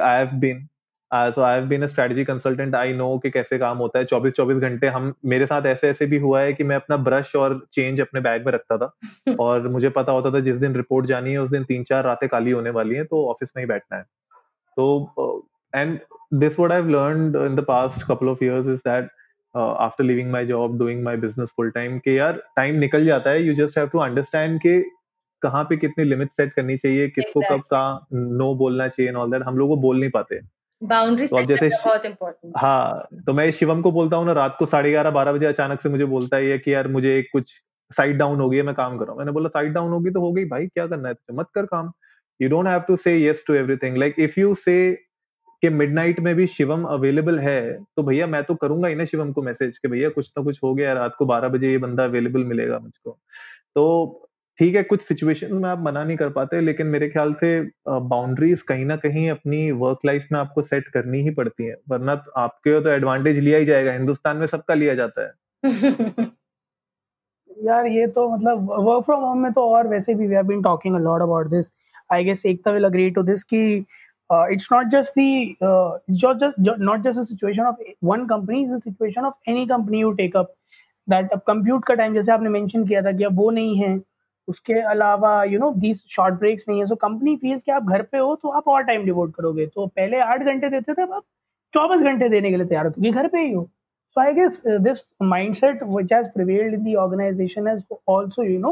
[0.01, 0.67] I have been
[1.11, 4.33] so I have been a strategy consultant I know कि कैसे काम होता है। चौबीस
[4.33, 7.59] चौबीस घंटे हम मेरे साथ ऐसे ऐसे भी हुआ है कि मैं अपना ब्रश और
[7.73, 8.91] चेंज अपने बैग में रखता था।
[9.39, 12.27] और मुझे पता होता था जिस दिन रिपोर्ट जानी है उस दिन तीन चार रातें
[12.29, 14.03] काली होने वाली हैं तो ऑफ़िस में ही बैठना है।
[14.77, 15.99] तो and
[16.33, 19.09] this would I learn in the past couple of years is that
[19.55, 23.43] after living my job doing my business full time के यार टाइम निकल जाता है।
[23.43, 24.79] You just have to understand के
[25.41, 27.59] कहाँ पे कितनी लिमिट सेट करनी चाहिए किसको exactly.
[27.59, 30.39] कब कहाँ नो बोलना चाहिए ऑल दैट हम लोग को बोल नहीं पाते।
[30.83, 34.65] बाउंड्री तो जैसे बहुत इम्पोर्टेंट हाँ तो मैं शिवम को बोलता हूँ ना रात को
[34.65, 37.51] साढ़े ग्यारह बारह बजे अचानक से मुझे बोलता है कि यार मुझे कुछ
[37.91, 40.11] साइड डाउन हो गई है मैं काम कर रहा हूँ। मैंने बोला साइड डाउन होगी
[40.11, 41.39] तो हो गई भाई क्या करना है तुझे?
[41.39, 41.91] मत कर काम।
[42.41, 44.93] You don't have to say yes to everything like if you say
[45.61, 49.31] कि मिडनाइट में भी शिवम अवेलेबल है तो भैया मैं तो करूँगा ही ना शिवम
[49.31, 52.03] को मैसेज कि भैया कुछ ना कुछ हो गया रात को बारह बजे ये बंदा
[52.03, 53.19] अवेलेबल मिलेगा मुझको।
[53.75, 54.28] तो
[54.59, 57.49] ठीक है, कुछ सिचुएशंस में आप मना नहीं कर पाते, लेकिन मेरे ख्याल से
[57.89, 62.15] बाउंड्रीज कहीं ना कहीं अपनी वर्क लाइफ में आपको सेट करनी ही पड़ती है। वरना
[62.15, 65.31] तो आपके तो एडवांटेज लिया ही जाएगा, हिंदुस्तान में सबका लिया जाता है।
[67.65, 70.61] यार, ये तो मतलब वर्क फ्रॉम होम में तो और वैसे भी we have been
[70.61, 71.71] talking a lot about this
[72.13, 73.61] I guess Ekta will agree to this कि
[74.29, 75.57] it's not just the
[76.11, 80.37] just not just situation of one company is a situation of any company you take
[80.37, 80.53] up
[81.07, 83.97] that अब compute का time जैसे आपने mention किया था कि अब वो नहीं है
[84.49, 88.01] उसके अलावा you know these short breaks नहीं है। सो कंपनी फील्स कि आप घर
[88.01, 91.13] पे हो तो आप और टाइम डिवोट करोगे। तो पहले आठ घंटे देते थे अब
[91.13, 91.23] आप
[91.73, 93.69] चौबीस घंटे देने के लिए तैयार हो क्योंकि घर पे ही हो।
[94.15, 97.81] So i guess uh, this mindset which has prevailed in the organization has
[98.13, 98.71] also you know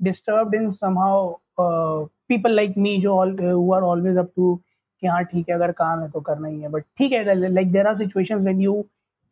[0.00, 1.16] disturbed in somehow
[1.58, 4.58] uh, people like me जो all, uh, who
[5.02, 7.72] कि हाँ ठीक है अगर काम है तो करना ही है। बट ठीक है like
[7.72, 8.80] there are situations when you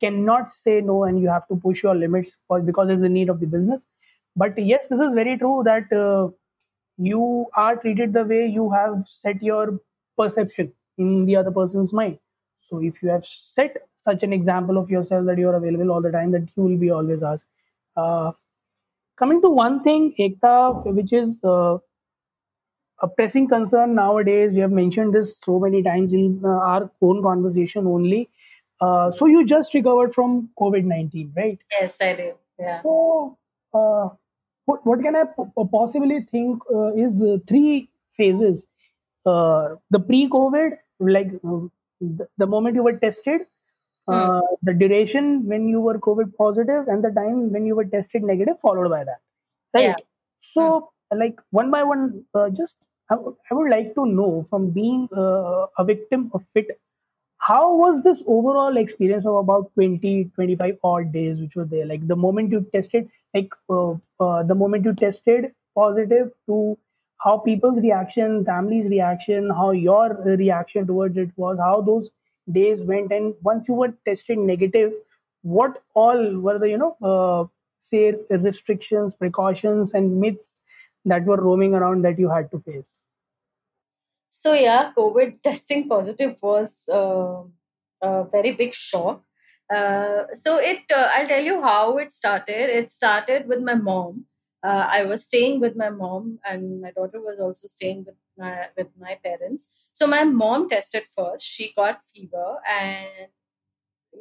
[0.02, 3.30] can not say no and you have to push your limits because is the need
[3.30, 3.80] of the business
[4.36, 6.28] but yes this is very true that uh,
[6.98, 9.80] you are treated the way you have set your
[10.16, 12.18] perception in the other person's mind.
[12.68, 16.00] So if you have set such an example of yourself that you are available all
[16.02, 17.46] the time that you will be always asked.
[17.96, 18.32] Uh,
[19.16, 21.78] coming to one thing ekta which is uh,
[23.00, 27.22] a pressing concern nowadays we have mentioned this so many times in uh, our own
[27.22, 28.28] conversation only.
[28.80, 31.58] Uh, so you just recovered from covid-19 right?
[31.70, 32.82] Yes i did yeah.
[32.82, 33.38] So
[33.74, 34.08] uh,
[34.66, 35.24] what, what can I
[35.72, 38.66] possibly think uh, is uh, three phases.
[39.24, 41.66] Uh, the pre-COVID, like uh,
[42.00, 43.42] the, the, moment you were tested,
[44.08, 44.42] mm.
[44.62, 48.56] the duration when you were COVID positive, and the time when you were tested negative,
[48.60, 49.20] followed by that.
[49.74, 49.84] Right.
[49.84, 49.96] Yeah.
[50.42, 51.18] So, mm.
[51.18, 52.76] like one by one, uh, just
[53.10, 56.80] I, w- I would like to know from being a victim of it
[57.38, 61.86] how was this overall experience of about 20 25 odd days which were there?
[61.86, 66.78] Like the moment you tested like uh, uh, the moment you tested positive to
[67.18, 72.10] how people's reaction family's reaction how your reaction towards it was how those
[72.52, 74.92] days went and once you were tested negative
[75.42, 77.44] what all were the you know uh,
[77.80, 80.44] say restrictions precautions and myths
[81.04, 82.90] that were roaming around that you had to face
[84.42, 87.42] so yeah, COVID testing positive was uh,
[88.02, 89.22] a very big shock.
[89.72, 92.70] Uh, so it, uh, I'll tell you how it started.
[92.70, 94.26] It started with my mom.
[94.62, 98.66] Uh, I was staying with my mom, and my daughter was also staying with my
[98.76, 99.88] with my parents.
[99.92, 101.44] So my mom tested first.
[101.44, 103.28] She got fever, and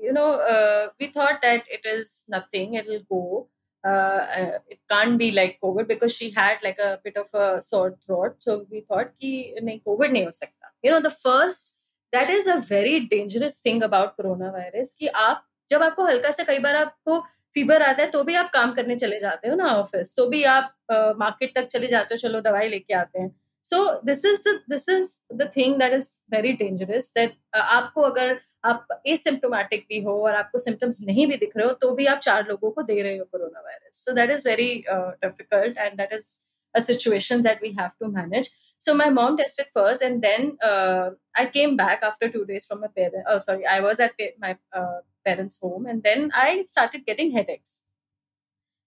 [0.01, 2.75] you know, uh, we thought that it is nothing.
[2.75, 3.49] It'll go.
[3.85, 7.61] Uh, uh, it can't be like COVID because she had like a bit of a
[7.61, 8.35] sore throat.
[8.39, 10.71] So we thought कि नहीं COVID नहीं हो सकता.
[10.83, 11.77] You know the first
[12.13, 16.59] that is a very dangerous thing about coronavirus कि आप जब आपको हल्का से कई
[16.59, 17.19] बार आपको
[17.53, 20.43] फीवर आता है तो भी आप काम करने चले जाते हो ना ऑफ़िस तो भी
[20.43, 24.44] आप मार्केट uh, तक चले जाते हो चलो दवाई लेके आते हैं so this is
[24.70, 28.38] this is the thing that is very dangerous that आपको अगर
[28.70, 32.18] आप एसिम्टोमेटिक भी हो और आपको सिम्टम्स नहीं भी दिख रहे हो तो भी आप
[32.28, 36.12] चार लोगों को दे रहे हो corona virus so that is very difficult and that
[36.12, 36.38] is
[36.74, 38.50] a situation that we have to manage.
[38.78, 42.80] So my mom tested first, and then uh, I came back after two days from
[42.80, 43.26] my parents.
[43.28, 47.82] Oh, sorry, I was at my uh, parents' home, and then I started getting headaches.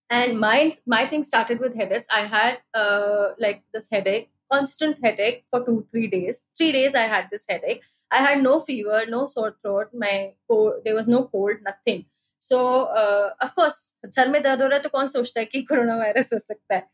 [0.09, 2.07] And my my thing started with headaches.
[2.13, 6.46] I had uh, like this headache, constant headache for two three days.
[6.56, 9.88] Three days I had this headache, I had no fever, no sore throat.
[9.92, 12.06] My cold, there was no cold, nothing.
[12.40, 15.96] Uh, of course, सर में दर्द हो रहा है तो कौन सोचता है कि कोरोना
[15.96, 16.86] वायरस हो सकता है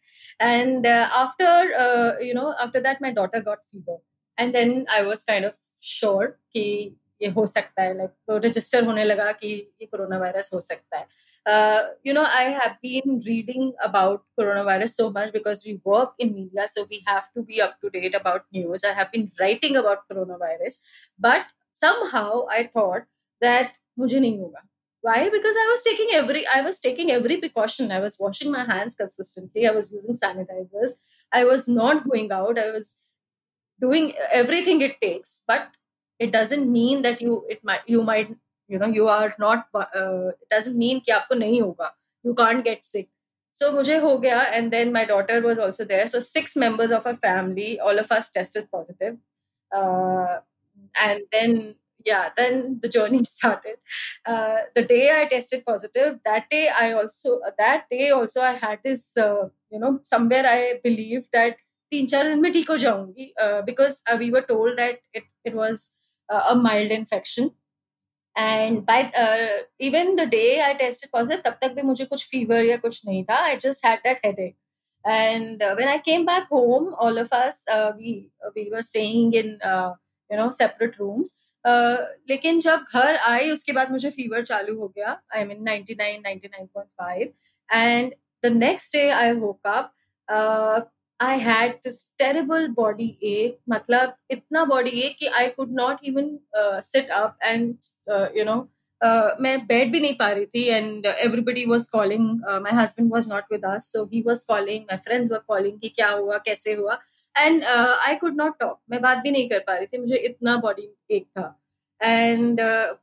[0.43, 1.51] uh, after
[1.83, 3.99] uh, you know after that my daughter got fever
[4.39, 8.85] and then I was kind of sure कि ये हो सकता है लाइक तो रजिस्टर
[8.85, 9.49] होने लगा कि
[9.81, 11.07] ये कोरोना वायरस हो सकता है
[11.47, 16.35] uh, you know, I have been reading about coronavirus so much because we work in
[16.35, 18.85] media, so we have to be up to date about news.
[18.85, 20.79] I have been writing about coronavirus,
[21.19, 23.03] but somehow I thought
[23.41, 24.63] that mujhe nahi hoga.
[25.03, 25.29] Why?
[25.29, 27.91] Because I was taking every I was taking every precaution.
[27.93, 29.67] I was washing my hands consistently.
[29.67, 30.93] I was using sanitizers.
[31.31, 32.59] I was not going out.
[32.59, 32.97] I was
[33.81, 35.69] doing everything it takes, but
[36.19, 38.35] it doesn't mean that you it might you might
[38.68, 41.94] you know you are not uh, it doesn't mean कि आपको नहीं होगा
[42.24, 43.10] you can't get sick
[43.62, 47.08] so मुझे हो गया and then my daughter was also there so six members of
[47.08, 49.18] our family all of us tested positive
[49.76, 50.40] uh,
[51.06, 53.78] and then yeah then the journey started
[54.26, 58.80] uh, the day i tested positive that day i also that day also i had
[58.84, 63.32] this uh, you know somewhere i believed that तीन चार दिन में ठीक हो जाऊंगी
[63.68, 65.96] because uh, we were told that it it was
[66.30, 67.50] a mild infection
[68.37, 69.03] And by
[69.87, 73.25] even the day I tested positive तब तक भी मुझे कुछ फीवर या कुछ नहीं
[73.25, 74.41] था। I just had that head
[75.05, 78.13] and when I came back home all of us we
[78.47, 79.59] we were staying in
[80.31, 81.35] you know separate rooms
[82.31, 86.21] लेकिन जब घर आई उसके बाद मुझे फीवर चालू हो गया। I mean ninety nine
[86.25, 87.33] ninety nine point five
[87.69, 88.13] and
[88.45, 89.93] the next day I woke up
[91.21, 96.39] I had this terrible body ache मतलब इतना बॉडी एक कि I could not even
[96.83, 97.75] sit up and
[98.39, 98.57] you know
[99.41, 102.29] मैं बैठ भी नहीं पा रही थी and everybody was calling
[102.63, 105.89] my husband was not with us so he was calling my friends were calling कि
[105.89, 106.99] क्या हुआ कैसे हुआ?
[107.35, 110.57] And I could not talk मैं बात भी नहीं कर पा रही थी मुझे इतना
[110.57, 111.61] बॉडी एक था।
[112.01, 112.95] एंड uh,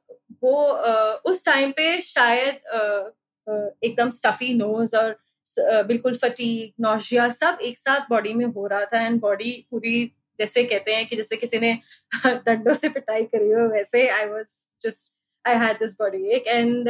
[0.44, 0.54] वो
[0.88, 3.10] uh, उस टाइम पे शायद uh,
[3.48, 5.16] uh एकदम स्टफी नोज़ और
[5.88, 10.64] बिल्कुल फटीक नौशिया सब एक साथ बॉडी में हो रहा था एंड बॉडी पूरी जैसे
[10.64, 11.74] कहते हैं कि जैसे किसी ने
[12.26, 15.14] डंडों से पिटाई करी हो वैसे I was just
[15.46, 16.90] I had this body ache and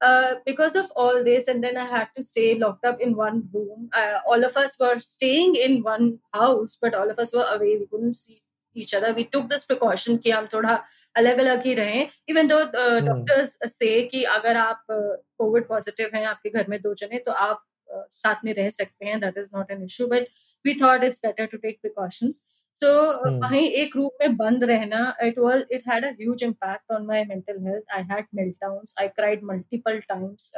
[0.00, 3.48] uh, because of all this and then i had to stay locked up in one
[3.52, 7.46] room uh, all of us were staying in one house but all of us were
[7.54, 8.38] away we couldn't see
[8.76, 10.74] each other we took this precaution कि हम थोड़ा
[11.16, 12.58] अलग अलग ही रहें even though
[13.06, 17.32] doctors से कि अगर आप कोविड uh, पॉजिटिव हैं आपके घर में दो जने तो
[17.46, 20.26] आप साथ में रह सकते हैं that is not an issue but
[20.66, 22.44] we thought it's better to take precautions
[22.82, 22.92] so
[23.40, 27.24] वहीं एक रूम में बंद रहना it was it had a huge impact on my
[27.28, 30.52] mental health I had meltdowns I cried multiple times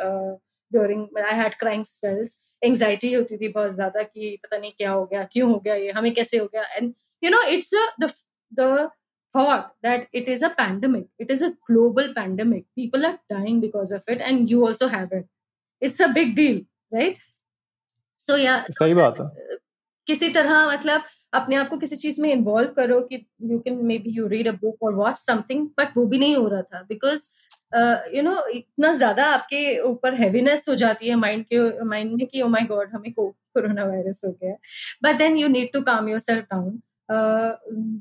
[0.73, 5.05] during I had crying spells anxiety होती थी बहुत ज़्यादा कि पता नहीं क्या हो
[5.13, 6.63] गया क्यों हो गया ये हमें कैसे हो गया?
[6.63, 8.11] And you know it's the
[8.61, 8.89] the
[9.35, 12.65] thought that it is a pandemic it is a global pandemic.
[12.77, 15.27] People are dying because of it and you also have it.
[15.83, 16.57] It's a big deal.
[16.93, 17.17] Right
[18.21, 19.57] so या सही बात है
[20.07, 21.03] किसी तरह मतलब
[21.35, 24.53] अपने आप को किसी चीज़ में इन्वॉल्व करो कि you can maybe you read a
[24.63, 27.29] book और वॉच समथिंग बट वो भी नहीं हो रहा था बिकॉज़
[28.17, 32.43] यू नो इतना ज़्यादा आपके ऊपर हैवीनेस हो जाती है माइंड के माइंड में कि
[32.43, 34.55] ओ माय गॉड हमें कोरोना वायरस हो गया
[35.05, 36.81] but then you need to calm yourself down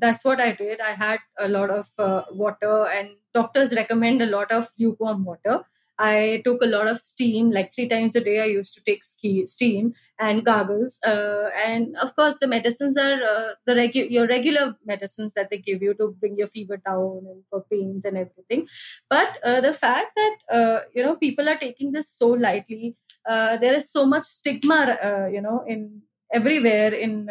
[0.00, 0.80] that's what I did.
[0.80, 5.62] I had a lot of uh, water, and doctors recommend a lot of lukewarm water.
[6.00, 8.40] I took a lot of steam, like three times a day.
[8.40, 13.22] I used to take ski, steam and gargles, uh, and of course, the medicines are
[13.22, 17.26] uh, the regu- your regular medicines that they give you to bring your fever down
[17.30, 18.66] and for pains and everything.
[19.10, 22.96] But uh, the fact that uh, you know people are taking this so lightly,
[23.28, 27.28] uh, there is so much stigma, uh, you know, in everywhere in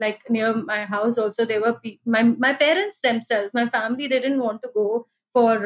[0.00, 4.20] like near my house also there were pe- my my parents themselves my family they
[4.20, 5.58] didn't want to go for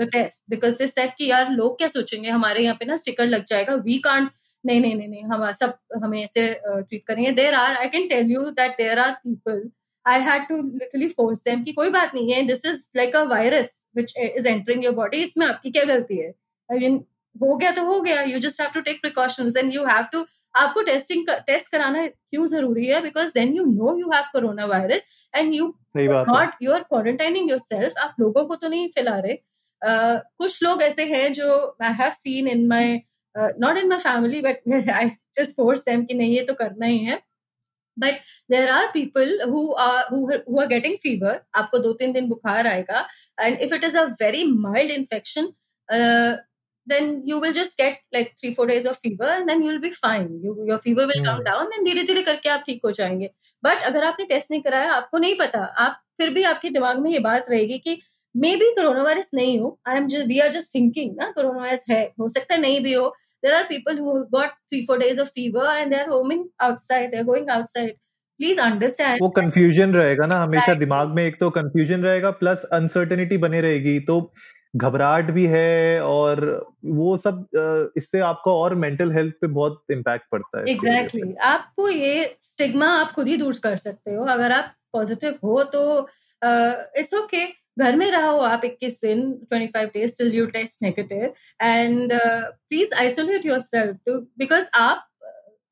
[0.00, 2.28] the test because they said कि यार लोग क्या सोचेंगे?
[2.30, 4.30] हमारे यहाँ पे ना sticker लग जाएगा। वी कांट
[4.64, 8.30] नहीं नहीं नहीं नहीं, हम सब हमें ऐसे ट्रीट करेंगे। There are I can tell
[8.32, 9.68] you that there are people
[10.06, 13.22] I had to literally force them कि कोई बात नहीं है। This is like a
[13.30, 16.28] virus which is entering your body इसमें आपकी क्या गलती है?
[16.68, 16.98] आई मीन
[17.42, 20.24] हो गया तो हो गया you just have to take precautions and you have to
[20.54, 23.00] आपको टेस्टिंग टेस्ट कराना क्यों ज़रूरी है?
[23.02, 27.98] Because then you know you have corona virus and you not you are quarantining yourself
[28.02, 32.10] आप लोगों को तो नहीं फैला रहे। uh, कुछ लोग ऐसे हैं जो I have
[32.12, 33.00] seen in my
[33.34, 36.98] not in my family but I just force them कि नहीं ये तो करना ही
[37.04, 37.20] है।
[37.96, 38.20] But
[38.50, 43.06] there are people who are getting fever आपको दो तीन दिन बुखार आएगा।
[43.40, 45.52] And if it is a very mild infection
[46.90, 49.90] then you will just get like three four days of fever and then you'll be
[49.90, 53.30] fine you, your fever will come down and धीरे धीरे करके आप ठीक हो जाएँगे
[53.64, 57.10] but अगर आपने test नहीं कराया आपको नहीं पता आप फिर भी आपके दिमाग में
[57.10, 58.00] ये बात रहेगी कि
[58.34, 61.84] मे बी कोरोना वायरस नहीं हो I am we are just thinking ना कोरोना वायरस
[61.90, 65.18] है हो सकता है नहीं भी हो there are people who got three four days
[65.24, 67.96] of fever and they're roaming outside they're going outside
[68.40, 73.36] please understand वो कंफ्यूजन रहेगा ना हमेशा दिमाग में एक तो कंफ्यूजन रहेगा प्लस अनसर्टेनिटी
[73.44, 74.18] बने रहेगी तो
[74.76, 76.40] घबराहट भी है और
[76.86, 81.38] वो सब इससे आपका और मेंटल हेल्थ पे बहुत इम्पैक्ट पड़ता है एग्जैक्टली exactly.
[81.42, 85.86] आपको ये स्टिग्मा आप खुद ही दूर कर सकते हो अगर आप पॉजिटिव हो तो
[86.42, 87.52] इट्स uh, ओके okay.
[87.78, 89.20] घर में रहो आप 21 दिन
[89.52, 95.04] 25 days till you test negative and please isolate yourself because आप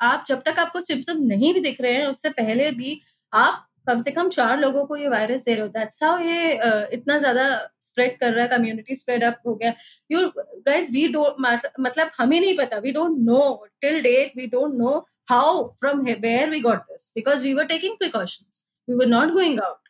[0.01, 3.01] आप जब तक आपको सिम्पटम्स नहीं भी दिख रहे हैं उससे पहले भी
[3.33, 6.53] आप कम से कम चार लोगों को ये वायरस दे रहे हो। दैट्स हाउ ये
[6.93, 7.45] इतना ज़्यादा
[7.81, 9.73] स्प्रेड कर रहा है कम्युनिटी स्प्रेड अप हो गया।
[10.11, 11.37] यू गाइस वी डोंट
[11.81, 14.97] मतलब हमें नहीं पता। We don't know till date we don't know
[15.31, 19.61] how from where we got this because we were taking precautions we were not going
[19.61, 19.89] out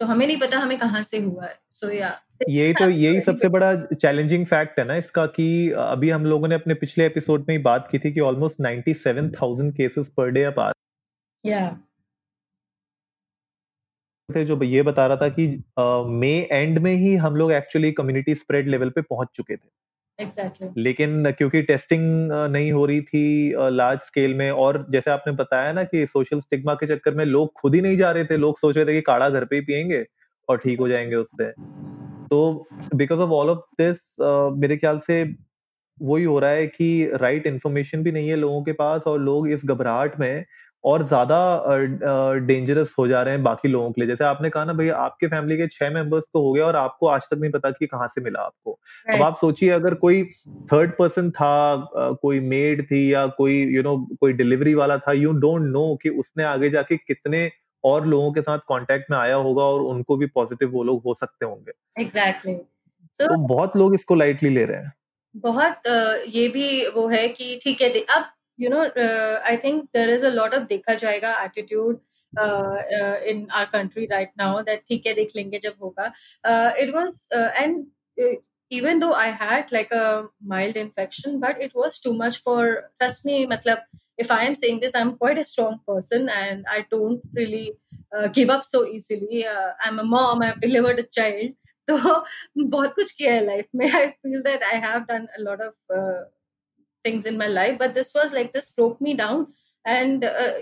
[0.00, 2.48] तो हमें नहीं पता हमें कहाँ से हुआ है। सो so, या yeah.
[2.48, 5.46] यही तो यही सबसे बड़ा चैलेंजिंग फैक्ट है ना इसका कि
[5.78, 9.70] अभी हम लोगों ने अपने पिछले एपिसोड में ही बात की थी कि ऑलमोस्ट 97,000
[9.76, 10.70] केसेस पर डे अब आ
[11.44, 11.60] या
[14.30, 15.46] थे जो ये बता रहा था कि
[16.20, 19.80] मई एंड में ही हम लोग एक्चुअली कम्युनिटी स्प्रेड लेवल पे पहुँच चुके थे
[20.24, 20.68] exactly.
[20.76, 22.02] लेकिन क्योंकि टेस्टिंग
[22.32, 26.74] नहीं हो रही थी लार्ज स्केल में और जैसे आपने बताया ना कि सोशल स्टिग्मा
[26.74, 29.00] के चक्कर में लोग खुद ही नहीं जा रहे थे लोग सोच रहे थे कि
[29.00, 30.06] काढ़ा घर पे ही पियेंगे
[30.48, 31.52] और ठीक हो जाएँगे उससे
[32.28, 34.16] तो because of all of this
[34.58, 35.34] मेरे ख्याल से
[36.02, 39.20] वही हो रहा है कि राइट right इन्फॉर्मेशन भी नहीं है लोगों के पास और
[39.20, 40.44] लोग इस घबराहट में
[40.84, 41.38] और ज़्यादा
[42.46, 45.26] डेंजरस हो जा रहे हैं बाकी लोगों के लिए। जैसे आपने कहा ना भैया आपके
[45.26, 48.08] फैमिली के छह मेंबर्स तो हो गया और आपको आज तक नहीं पता कि कहाँ
[48.08, 48.78] से मिला आपको।
[49.14, 50.22] अब आप सोचिए अगर कोई
[50.72, 51.88] थर्ड पर्सन था
[52.22, 55.62] कोई मेड थी या कोई यू you नो know, कोई डिलीवरी वाला था यू डोंट
[55.62, 57.50] नो कि उसने आगे जाके कितने
[57.84, 61.14] और लोगों के साथ कांटेक्ट में आया होगा और उनको भी पॉजिटिव वो लोग हो
[61.14, 61.72] सकते होंगे।
[62.02, 63.20] Exactly exactly.
[63.20, 64.92] so, तो बहुत लोग इसको लाइटली ले रहे हैं।
[65.34, 65.86] बहुत
[66.28, 68.24] ये भी वो है कि ठीक है अब
[68.59, 71.99] you know I think there is a lot of देखा जाएगा attitude
[73.29, 76.11] in our country right now that ठीक है देख लेंगे जब होगा
[76.81, 77.85] it was and
[78.71, 83.25] even though I had like a mild infection, but it was too much for trust
[83.25, 83.35] me.
[83.45, 83.81] Matlab,
[84.17, 87.73] if I am saying this, I'm quite a strong person and I don't really
[88.15, 89.45] uh, give up so easily.
[89.45, 90.41] Uh, I'm a mom.
[90.41, 91.53] I've delivered a child.
[91.87, 91.95] तो
[92.57, 95.73] बहुत कुछ किया है life में I feel that I have done a lot of
[97.04, 99.48] things in my life but this was like this broke me down.
[99.84, 100.52] And uh,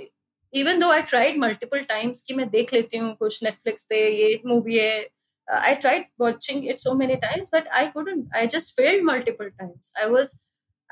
[0.52, 4.28] even though i tried multiple times ki main dekh leti hu kuch netflix pe ye
[4.50, 5.00] movie hai
[5.52, 9.50] uh, i tried watching it so many times but i couldn't i just failed multiple
[9.60, 9.92] times.
[10.04, 10.30] I was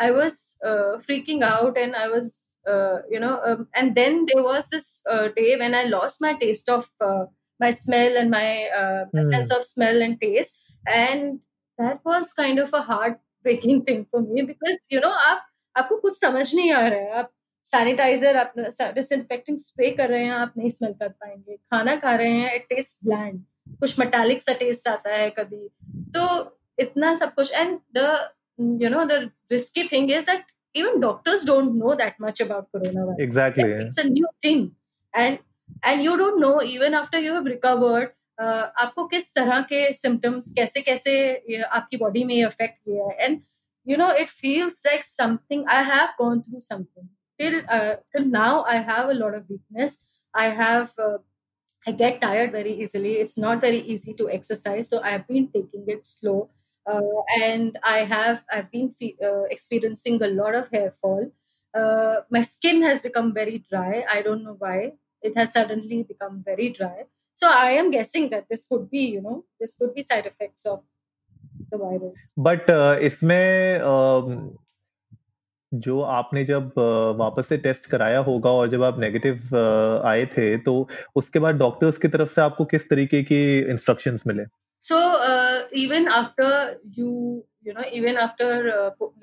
[0.06, 4.44] i was uh, freaking out and i was uh, you know um, and then there
[4.50, 6.90] was this uh, day when i lost my taste of
[7.58, 8.68] my smell and my,
[9.12, 9.30] my mm.
[9.30, 10.76] sense of smell and taste.
[10.86, 11.40] And
[11.78, 13.16] that was kind of a hard
[13.46, 17.12] breaking thing for me because you know आप आपको कुछ समझ नहीं आ रहा है।
[17.18, 17.30] आप
[17.64, 22.14] sanitiser अपना dish इनफेक्टिंग spray कर रहे हैं आप नहीं स्मेल कर पाएँगे। खाना खा
[22.14, 23.42] रहे हैं इट टेस्ट ब्लैंड
[23.80, 25.68] कुछ मेटालिक सा टेस्ट आता है कभी।
[26.16, 26.24] तो
[26.78, 28.04] इतना सब कुछ and the
[28.82, 29.18] you know the
[29.52, 30.44] risky thing is that
[30.74, 34.68] even doctors don't know that much about corona virus it's a new thing
[35.14, 35.38] and
[35.84, 38.08] and you don't know even after you have recovered
[38.41, 41.13] आपको किस तरह के symptoms कैसे कैसे
[41.63, 43.41] आपकी body में affect किया है and
[43.89, 47.05] you know it feels like something i have gone through something
[47.39, 49.95] till uh, till now i have a lot of weakness
[50.41, 51.17] i have uh,
[51.87, 55.89] i get tired very easily it's not very easy to exercise so i've been taking
[55.95, 56.37] it slow
[56.91, 58.91] uh, and i have i've been
[59.29, 61.25] uh, experiencing a lot of hair fall
[61.79, 64.77] uh, my skin has become very dry i don't know why
[65.21, 67.05] it has suddenly become very dry.
[67.36, 70.64] So I am guessing that this could be, you know, this could be side effects
[70.66, 70.78] of
[71.72, 72.30] the virus.
[72.36, 73.42] But uh, isme
[73.94, 74.38] um...
[75.72, 80.26] जो आपने जब uh, वापस से test कराया होगा और जब आप नेगेटिव uh, आए
[80.34, 80.74] थे तो
[81.16, 83.40] उसके बाद डॉक्टर्स की तरफ़ से आपको किस तरीके की
[83.72, 84.44] इंस्ट्रक्शंस मिले?
[84.80, 85.00] So
[85.82, 87.08] even after you
[87.66, 88.70] you know even after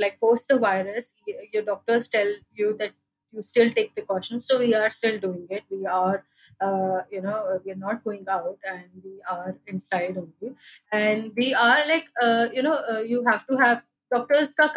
[0.02, 2.94] like post the virus your doctors tell you that
[3.36, 6.22] you still take precaution so we are still doing it we are
[6.61, 10.55] uh, you know we are not going out and we are inside only
[10.93, 14.69] and we are like uh, you know uh, you have to have doctors का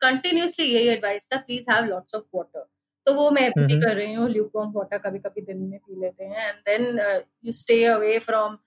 [0.00, 2.64] continuously यही advice था please have lots of water
[3.06, 6.24] तो वो मैं भी कर रही हूँ ल्यूकॉम वाटर कभी कभी दिन में पी लेते
[6.24, 6.98] हैं and then
[7.44, 8.58] you stay away from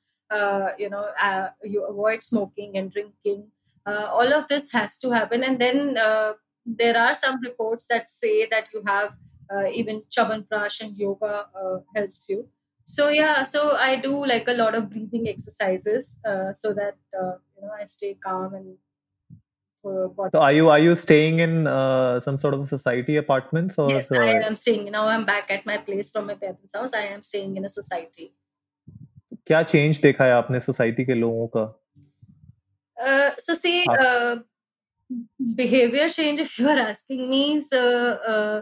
[0.79, 3.41] you know uh, you avoid smoking and drinking
[3.85, 6.33] uh, all of this has to happen and then uh,
[6.65, 9.11] there are some reports that say that you have
[9.51, 12.47] uh, even Prash and yoga uh, helps you.
[12.85, 17.35] So yeah, so I do like a lot of breathing exercises uh, so that uh,
[17.55, 18.77] you know I stay calm and.
[19.83, 23.89] Uh, so are you are you staying in uh, some sort of society apartments or?
[23.89, 24.91] Yes, I am staying.
[24.91, 26.93] Now I'm back at my place from my parents' house.
[26.93, 28.33] I am staying in a society.
[29.47, 31.73] क्या change देखा है आपने society के लोगों का?
[33.39, 33.85] so see,
[35.55, 36.39] behavior change.
[36.39, 38.61] If you are asking me, so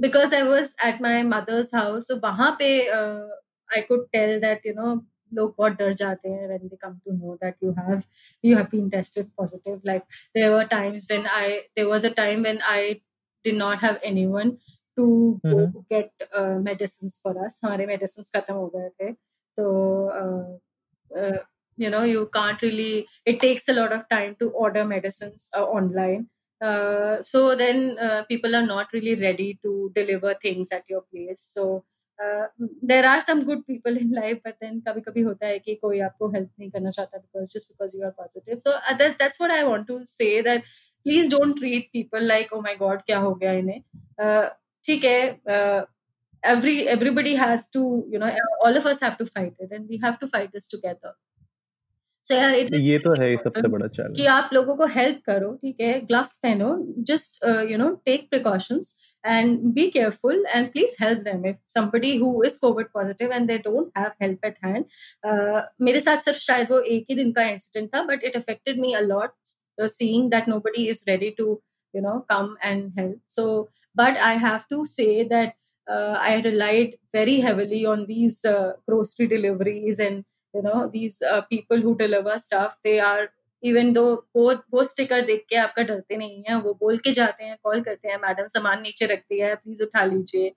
[0.00, 3.26] because I was at my mother's house, so वहाँ पे uh,
[3.74, 5.04] I could tell that you know
[5.34, 8.06] लोग बहुत डर जाते हैं when they come to know that you have
[8.42, 9.80] you have been tested positive.
[9.84, 10.04] Like
[10.34, 13.00] there were times when I there was a time when I
[13.44, 14.58] did not have anyone
[14.98, 15.72] to mm-hmm.
[15.72, 17.60] go get uh, medicines for us.
[17.64, 19.12] हमारे medicines खत्म हो गए थे
[19.58, 19.66] तो
[20.20, 21.38] uh, uh,
[21.76, 25.64] you know you can't really it takes a lot of time to order medicines uh,
[25.64, 26.26] online
[26.61, 31.41] uh, so then uh, people are not really ready to deliver things at your place.
[31.53, 31.83] So
[32.23, 32.47] uh,
[32.81, 35.97] there are some good people in life but then kabhi kabhi hota hai ki koi
[36.07, 38.61] aapko help nahi karna chahta because just because you are positive.
[38.61, 40.63] So uh, that, that's what i want to say that
[41.03, 43.83] please don't treat people like oh my god gaya inhe?
[44.19, 44.49] Uh,
[44.87, 45.81] theek hai uh,
[46.43, 48.31] every everybody has to you know
[48.65, 51.13] all of us have to fight it and we have to fight this together
[52.25, 55.51] so yeah it ये तो है सबसे बड़ा challenge कि आप लोगों को help करो
[55.61, 55.93] ठीक है?
[56.05, 56.69] ग्लास पहनो
[57.09, 58.95] just you know take precautions
[59.25, 63.57] and be careful and please help them if somebody who is covid positive and they
[63.69, 64.85] don't have help at hand
[65.87, 68.93] मेरे साथ सिर्फ़ शायद वो एक ही दिन का इंसिडेंट था but it affected me
[68.93, 69.57] a lot
[69.89, 71.43] seeing that nobody is ready to
[71.93, 73.15] you know come and help.
[73.27, 75.53] So but i have to say that
[75.87, 81.41] uh, i relied very heavily on these uh, grocery deliveries and you know these uh,
[81.43, 83.29] people who deliver stuff they are
[83.63, 84.03] even though
[84.35, 87.81] वो वो sticker देख के आपका डरते नहीं है वो बोल के जाते हैं कॉल
[87.81, 90.51] करते हैं मैडम सामान नीचे रख दिया है प्लीज़ उठा लीजिए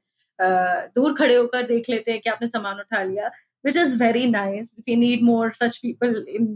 [0.97, 3.31] दूर खड़े होकर देख लेते हैं कि आपने सामान उठा लिया
[3.65, 6.49] which is very nice we need more such people in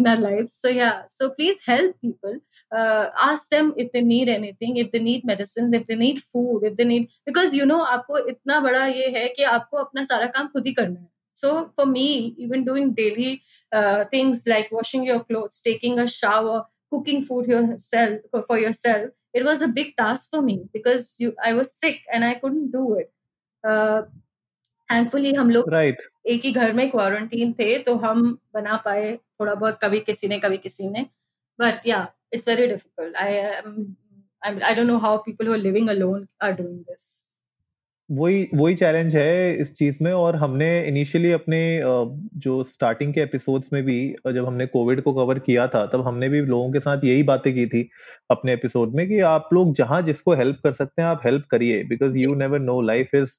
[0.00, 2.36] in our lives so yeah so please help people
[2.72, 6.68] uh, ask them if they need anything if they need medicine if they need food
[6.70, 10.26] if they need because you know आपको इतना बड़ा ये है कि आपको अपना सारा
[10.36, 13.41] काम खुद ही करना है so for me, even doing daily
[13.71, 19.45] uh, things like washing your clothes, taking a shower, cooking food yourself for yourself, it
[19.45, 22.95] was a big task for me because you, I was sick and I couldn't do
[22.95, 23.11] it.
[23.63, 24.03] Uh,
[24.89, 25.97] thankfully, हम लोग right.
[26.27, 30.39] एक ही घर में quarantine थे तो हम बना पाए थोड़ा बहुत कभी किसी ने
[30.39, 31.05] कभी किसी ने
[31.61, 33.29] but yeah it's very difficult i
[33.59, 33.95] am
[34.47, 37.05] I don't know how people who are living alone are doing this
[38.12, 41.80] वही वही चैलेंज है इस चीज़ में और हमने इनिशियली अपने
[42.36, 46.28] जो स्टार्टिंग के एपिसोड्स में भी जब हमने कोविड को कवर किया था तब हमने
[46.28, 47.90] भी लोगों के साथ यही बातें की थी
[48.30, 51.84] अपने एपिसोड में कि आप लोग जहाँ जिसको हेल्प कर सकते हैं आप हेल्प करिए
[51.84, 53.30] because you never know life is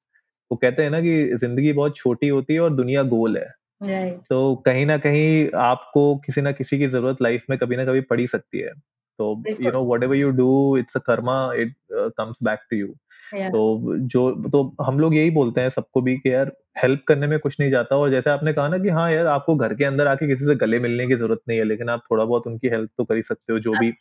[0.51, 3.53] वो कहते हैं ना कि ज़िंदगी बहुत छोटी होती है और दुनिया गोल है।
[3.83, 4.25] Right.
[4.29, 8.01] तो कहीं ना कहीं आपको किसी ना किसी की ज़रूरत लाइफ में कभी ना कभी
[8.01, 8.71] पड़ी सकती है।
[9.19, 12.95] तो you know whatever you do it's a karma it comes back to you
[13.41, 16.51] तो जो तो हम लोग यही बोलते हैं सबको भी कि यार
[16.83, 19.55] हेल्प करने में कुछ नहीं जाता और जैसे आपने कहा ना कि हाँ यार आपको
[19.55, 22.25] घर के अंदर आके किसी से गले मिलने की ज़रूरत नहीं है लेकिन आप थोड़ा
[22.25, 23.93] बहुत उनकी हेल्प तो कर ही सकते हो जो भी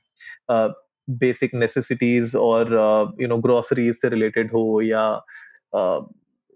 [1.11, 2.73] बेसिक नेसेसिटीज और
[3.21, 5.21] यू नो ग्रोसरीज से रिलेटेड हो या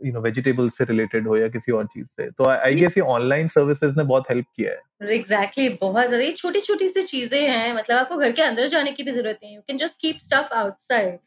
[0.05, 3.05] यू नो वेजिटेबल्स से रिलेटेड हो या किसी और चीज़ से। तो आई गेस ये
[3.05, 7.49] ऑनलाइन सर्विसेज़ ने बहुत हेल्प किया है। एग्जैक्टली exactly, बहुत ज़्यादा। छोटी छोटी सी चीज़ें
[7.49, 10.19] हैं मतलब आपको घर के अंदर जाने की भी ज़रूरत नहीं you can just keep
[10.19, 11.19] stuff outside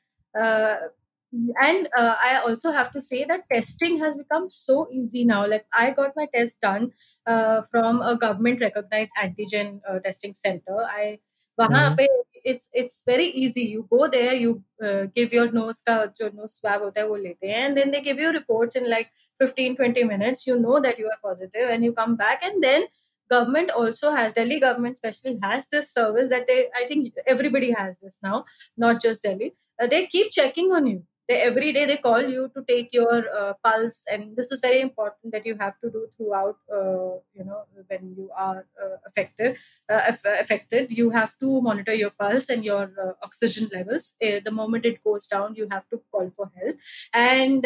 [1.61, 5.45] and uh, i also have to say that testing has become so easy now.
[5.47, 6.91] Like i got my test done
[7.25, 10.83] uh, from a government recognized antigen uh, testing center.
[10.83, 11.19] I
[11.59, 12.05] mm-hmm.
[12.43, 13.61] it's it's very easy.
[13.61, 17.19] You go there you uh, give your nose ka jo nose swab hota hai wo
[17.25, 17.67] lete hain.
[17.67, 20.47] And then they give you reports in like 15 20 minutes.
[20.47, 22.41] You know that you are positive and you come back.
[22.43, 22.87] And then
[23.29, 27.99] government also has delhi government especially has this service that they i think everybody has
[27.99, 28.43] this now
[28.75, 29.53] not just delhi.
[29.79, 33.17] Uh, they keep checking on you they every day they call you to take your
[33.39, 37.45] uh, pulse and this is very important that you have to do throughout uh, you
[37.49, 39.57] know when you are uh, affected
[39.89, 40.01] uh,
[40.39, 44.15] affected you have to monitor your pulse and your uh, oxygen levels.
[44.23, 46.75] Uh, the moment it goes down you have to call for help.
[47.13, 47.65] And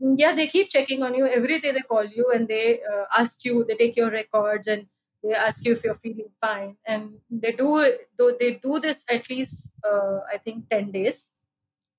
[0.00, 1.26] yeah they keep checking on you.
[1.26, 2.80] Every day they call you and they
[3.16, 4.86] ask you they take your records and
[5.22, 6.76] they ask you if you're feeling fine.
[6.86, 7.70] And they do
[8.16, 11.32] though they do this at least i think 10 days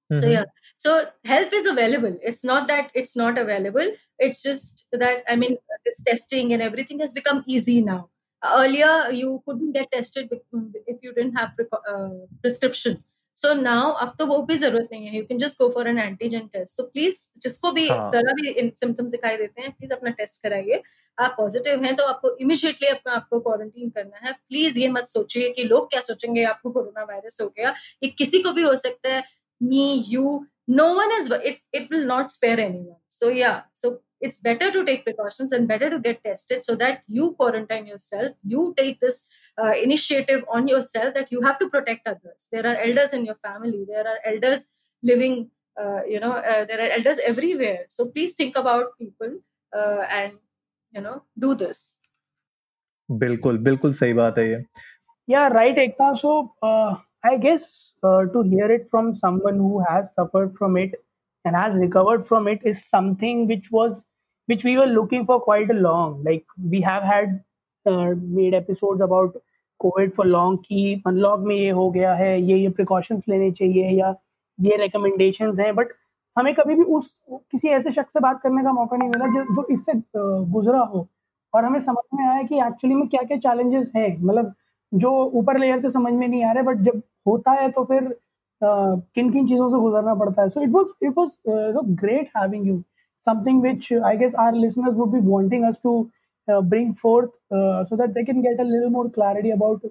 [0.09, 0.21] Mm-hmm.
[0.21, 0.45] So yeah,
[0.77, 2.17] so help is available.
[2.21, 3.91] It's not that it's not available.
[4.19, 8.09] It's just that I mean, this testing and everything has become easy now.
[8.41, 11.51] Earlier, you couldn't get tested if you didn't have
[11.87, 12.09] uh,
[12.41, 13.03] prescription.
[13.37, 15.99] So now अब तो वो भी ज़रूरत नहीं है you can just go for an
[15.99, 18.09] antigen test so please जिसको भी हाँ.
[18.13, 20.81] जरा भी सिम्टम्स दिखाई देते हैं प्लीज़ अपना टेस्ट कराइए
[21.17, 25.49] आप पॉजिटिव हैं तो आपको इमिजिएटली अपना आपको क्वारंटीन करना है प्लीज़ ये मत सोचिए
[25.59, 29.13] कि लोग क्या सोचेंगे आपको कोरोना वायरस हो गया ये किसी को भी हो सकता
[29.13, 29.23] है
[29.60, 32.98] me, you, no one is, it, it will not spare anyone.
[33.08, 37.02] So, yeah, so it's better to take precautions and better to get tested so that
[37.08, 38.32] you quarantine yourself.
[38.42, 39.26] You take this
[39.62, 42.48] uh, initiative on yourself that you have to protect others.
[42.50, 44.66] There are elders in your family, there are elders
[45.02, 45.50] living,
[45.80, 47.84] uh, you know, uh, there are elders everywhere.
[47.88, 49.40] So, please think about people
[49.76, 50.32] uh, and,
[50.92, 51.96] you know, do this.
[53.10, 54.64] बिल्कुल बिल्कुल सही बात है ये
[55.30, 56.40] या right Ekta so
[57.23, 60.93] I guess uh, to hear it from someone who has suffered from it
[61.45, 64.01] and has recovered from it is something which was
[64.49, 66.23] which we were looking for quite a long.
[66.23, 67.43] Like we have had
[67.85, 69.35] uh, made episodes about
[69.79, 73.89] covid for long की unlock में ये हो गया है ये ये precautions लेने चाहिए
[73.99, 74.13] या
[74.59, 75.93] ये रिकमेंडेशंस हैं बट
[76.37, 79.43] हमें कभी भी उस किसी ऐसे शख्स से बात करने का मौका नहीं मिला जो
[79.55, 79.93] जो इससे
[80.55, 81.07] गुजरा हो
[81.53, 84.53] और हमें समझ में आया कि एक्चुअली में क्या क्या चैलेंजेस हैं मतलब
[84.91, 88.15] जो ऊपर लेयर से समझ में नहीं आ रहे बट जब होता है तो फिर
[88.61, 90.49] किन किन चीज़ों से गुजरना पड़ता है?
[90.49, 92.81] So it was it was great having you
[93.27, 95.91] something which I guess our listeners would be wanting us to
[96.47, 97.29] bring forth
[97.89, 99.85] so that they can get a little more clarity about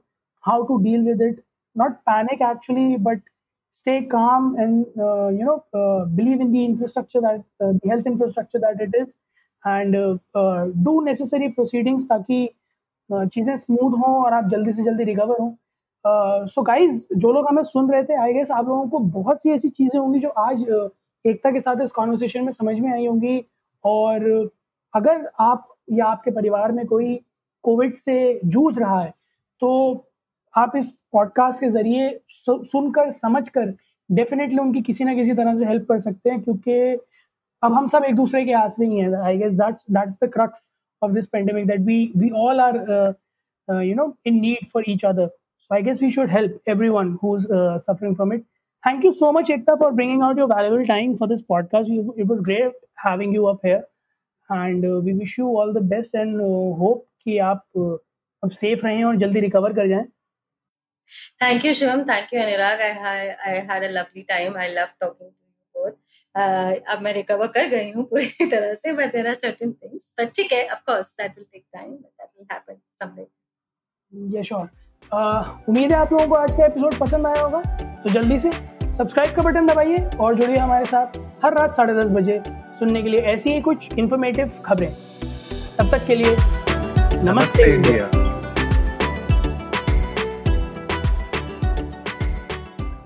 [0.45, 1.41] how to deal with it
[1.77, 3.21] not panic actually but
[3.77, 4.85] stay calm and
[5.41, 5.57] you know
[6.17, 9.09] believe in the infrastructure that the health infrastructure that it is
[9.65, 9.97] and
[10.85, 12.49] do necessary proceedings ताकि
[13.11, 15.51] चीज़ें smooth हों और आप जल्दी से जल्दी recover हों।
[16.07, 19.51] So guys जो लोग हमें सुन रहे थे आई गेस आप लोगों को बहुत सी
[19.51, 20.61] ऐसी चीज़ें होंगी जो आज
[21.27, 23.45] एकता के साथ इस कॉन्वर्सेशन में समझ में आई होंगी।
[23.85, 24.51] और
[24.95, 27.21] अगर आप या आपके परिवार में कोई
[27.63, 29.15] कोविड से जूझ रहा है
[29.61, 29.71] तो
[30.57, 33.75] आप इस पॉडकास्ट के ज़रिए सुनकर समझकर
[34.11, 36.81] डेफिनेटली उनकी किसी ना किसी तरह से हेल्प कर सकते हैं क्योंकि
[37.63, 40.29] अब हम सब एक दूसरे के आस में ही। हैं I guess that's that's the
[40.33, 40.67] crux
[41.05, 43.13] pandemic that we we all are uh,
[43.69, 45.27] uh, you know in need for each other
[45.68, 48.46] so i guess we should help everyone who's uh, suffering from it
[48.88, 51.92] thank you so much ekta for bringing out your valuable time for this podcast
[52.24, 53.84] it was great having you up here
[54.50, 57.98] and uh, we wish you all the best and uh, hope कि आप uh,
[58.44, 60.06] अब safe रहें और जल्दी recover कर जाएं
[61.40, 62.06] Thank you, Shivam.
[62.06, 62.82] Thank you, Anurag.
[62.82, 64.56] I, I had a lovely time.
[64.58, 65.98] I love talking to you both.
[66.36, 70.08] Uh, अब मैं रिकवर कर गई हूँ पूरी तरह से but there are certain things
[70.20, 73.28] but ठीक है of course that will take time but that will happen someday
[74.36, 74.70] ये श्योर
[75.15, 77.61] उम्मीद है आप लोगों को आज का एपिसोड पसंद आया होगा।
[78.05, 78.51] तो जल्दी से
[78.97, 82.41] सब्सक्राइब का बटन दबाइए और जुड़िए हमारे साथ हर रात साढ़े दस बजे
[82.79, 84.91] सुनने के लिए ऐसी ही कुछ इन्फॉर्मेटिव खबरें।
[85.79, 86.37] तब तक के लिए
[87.25, 88.28] नमस्ते, इंडिया।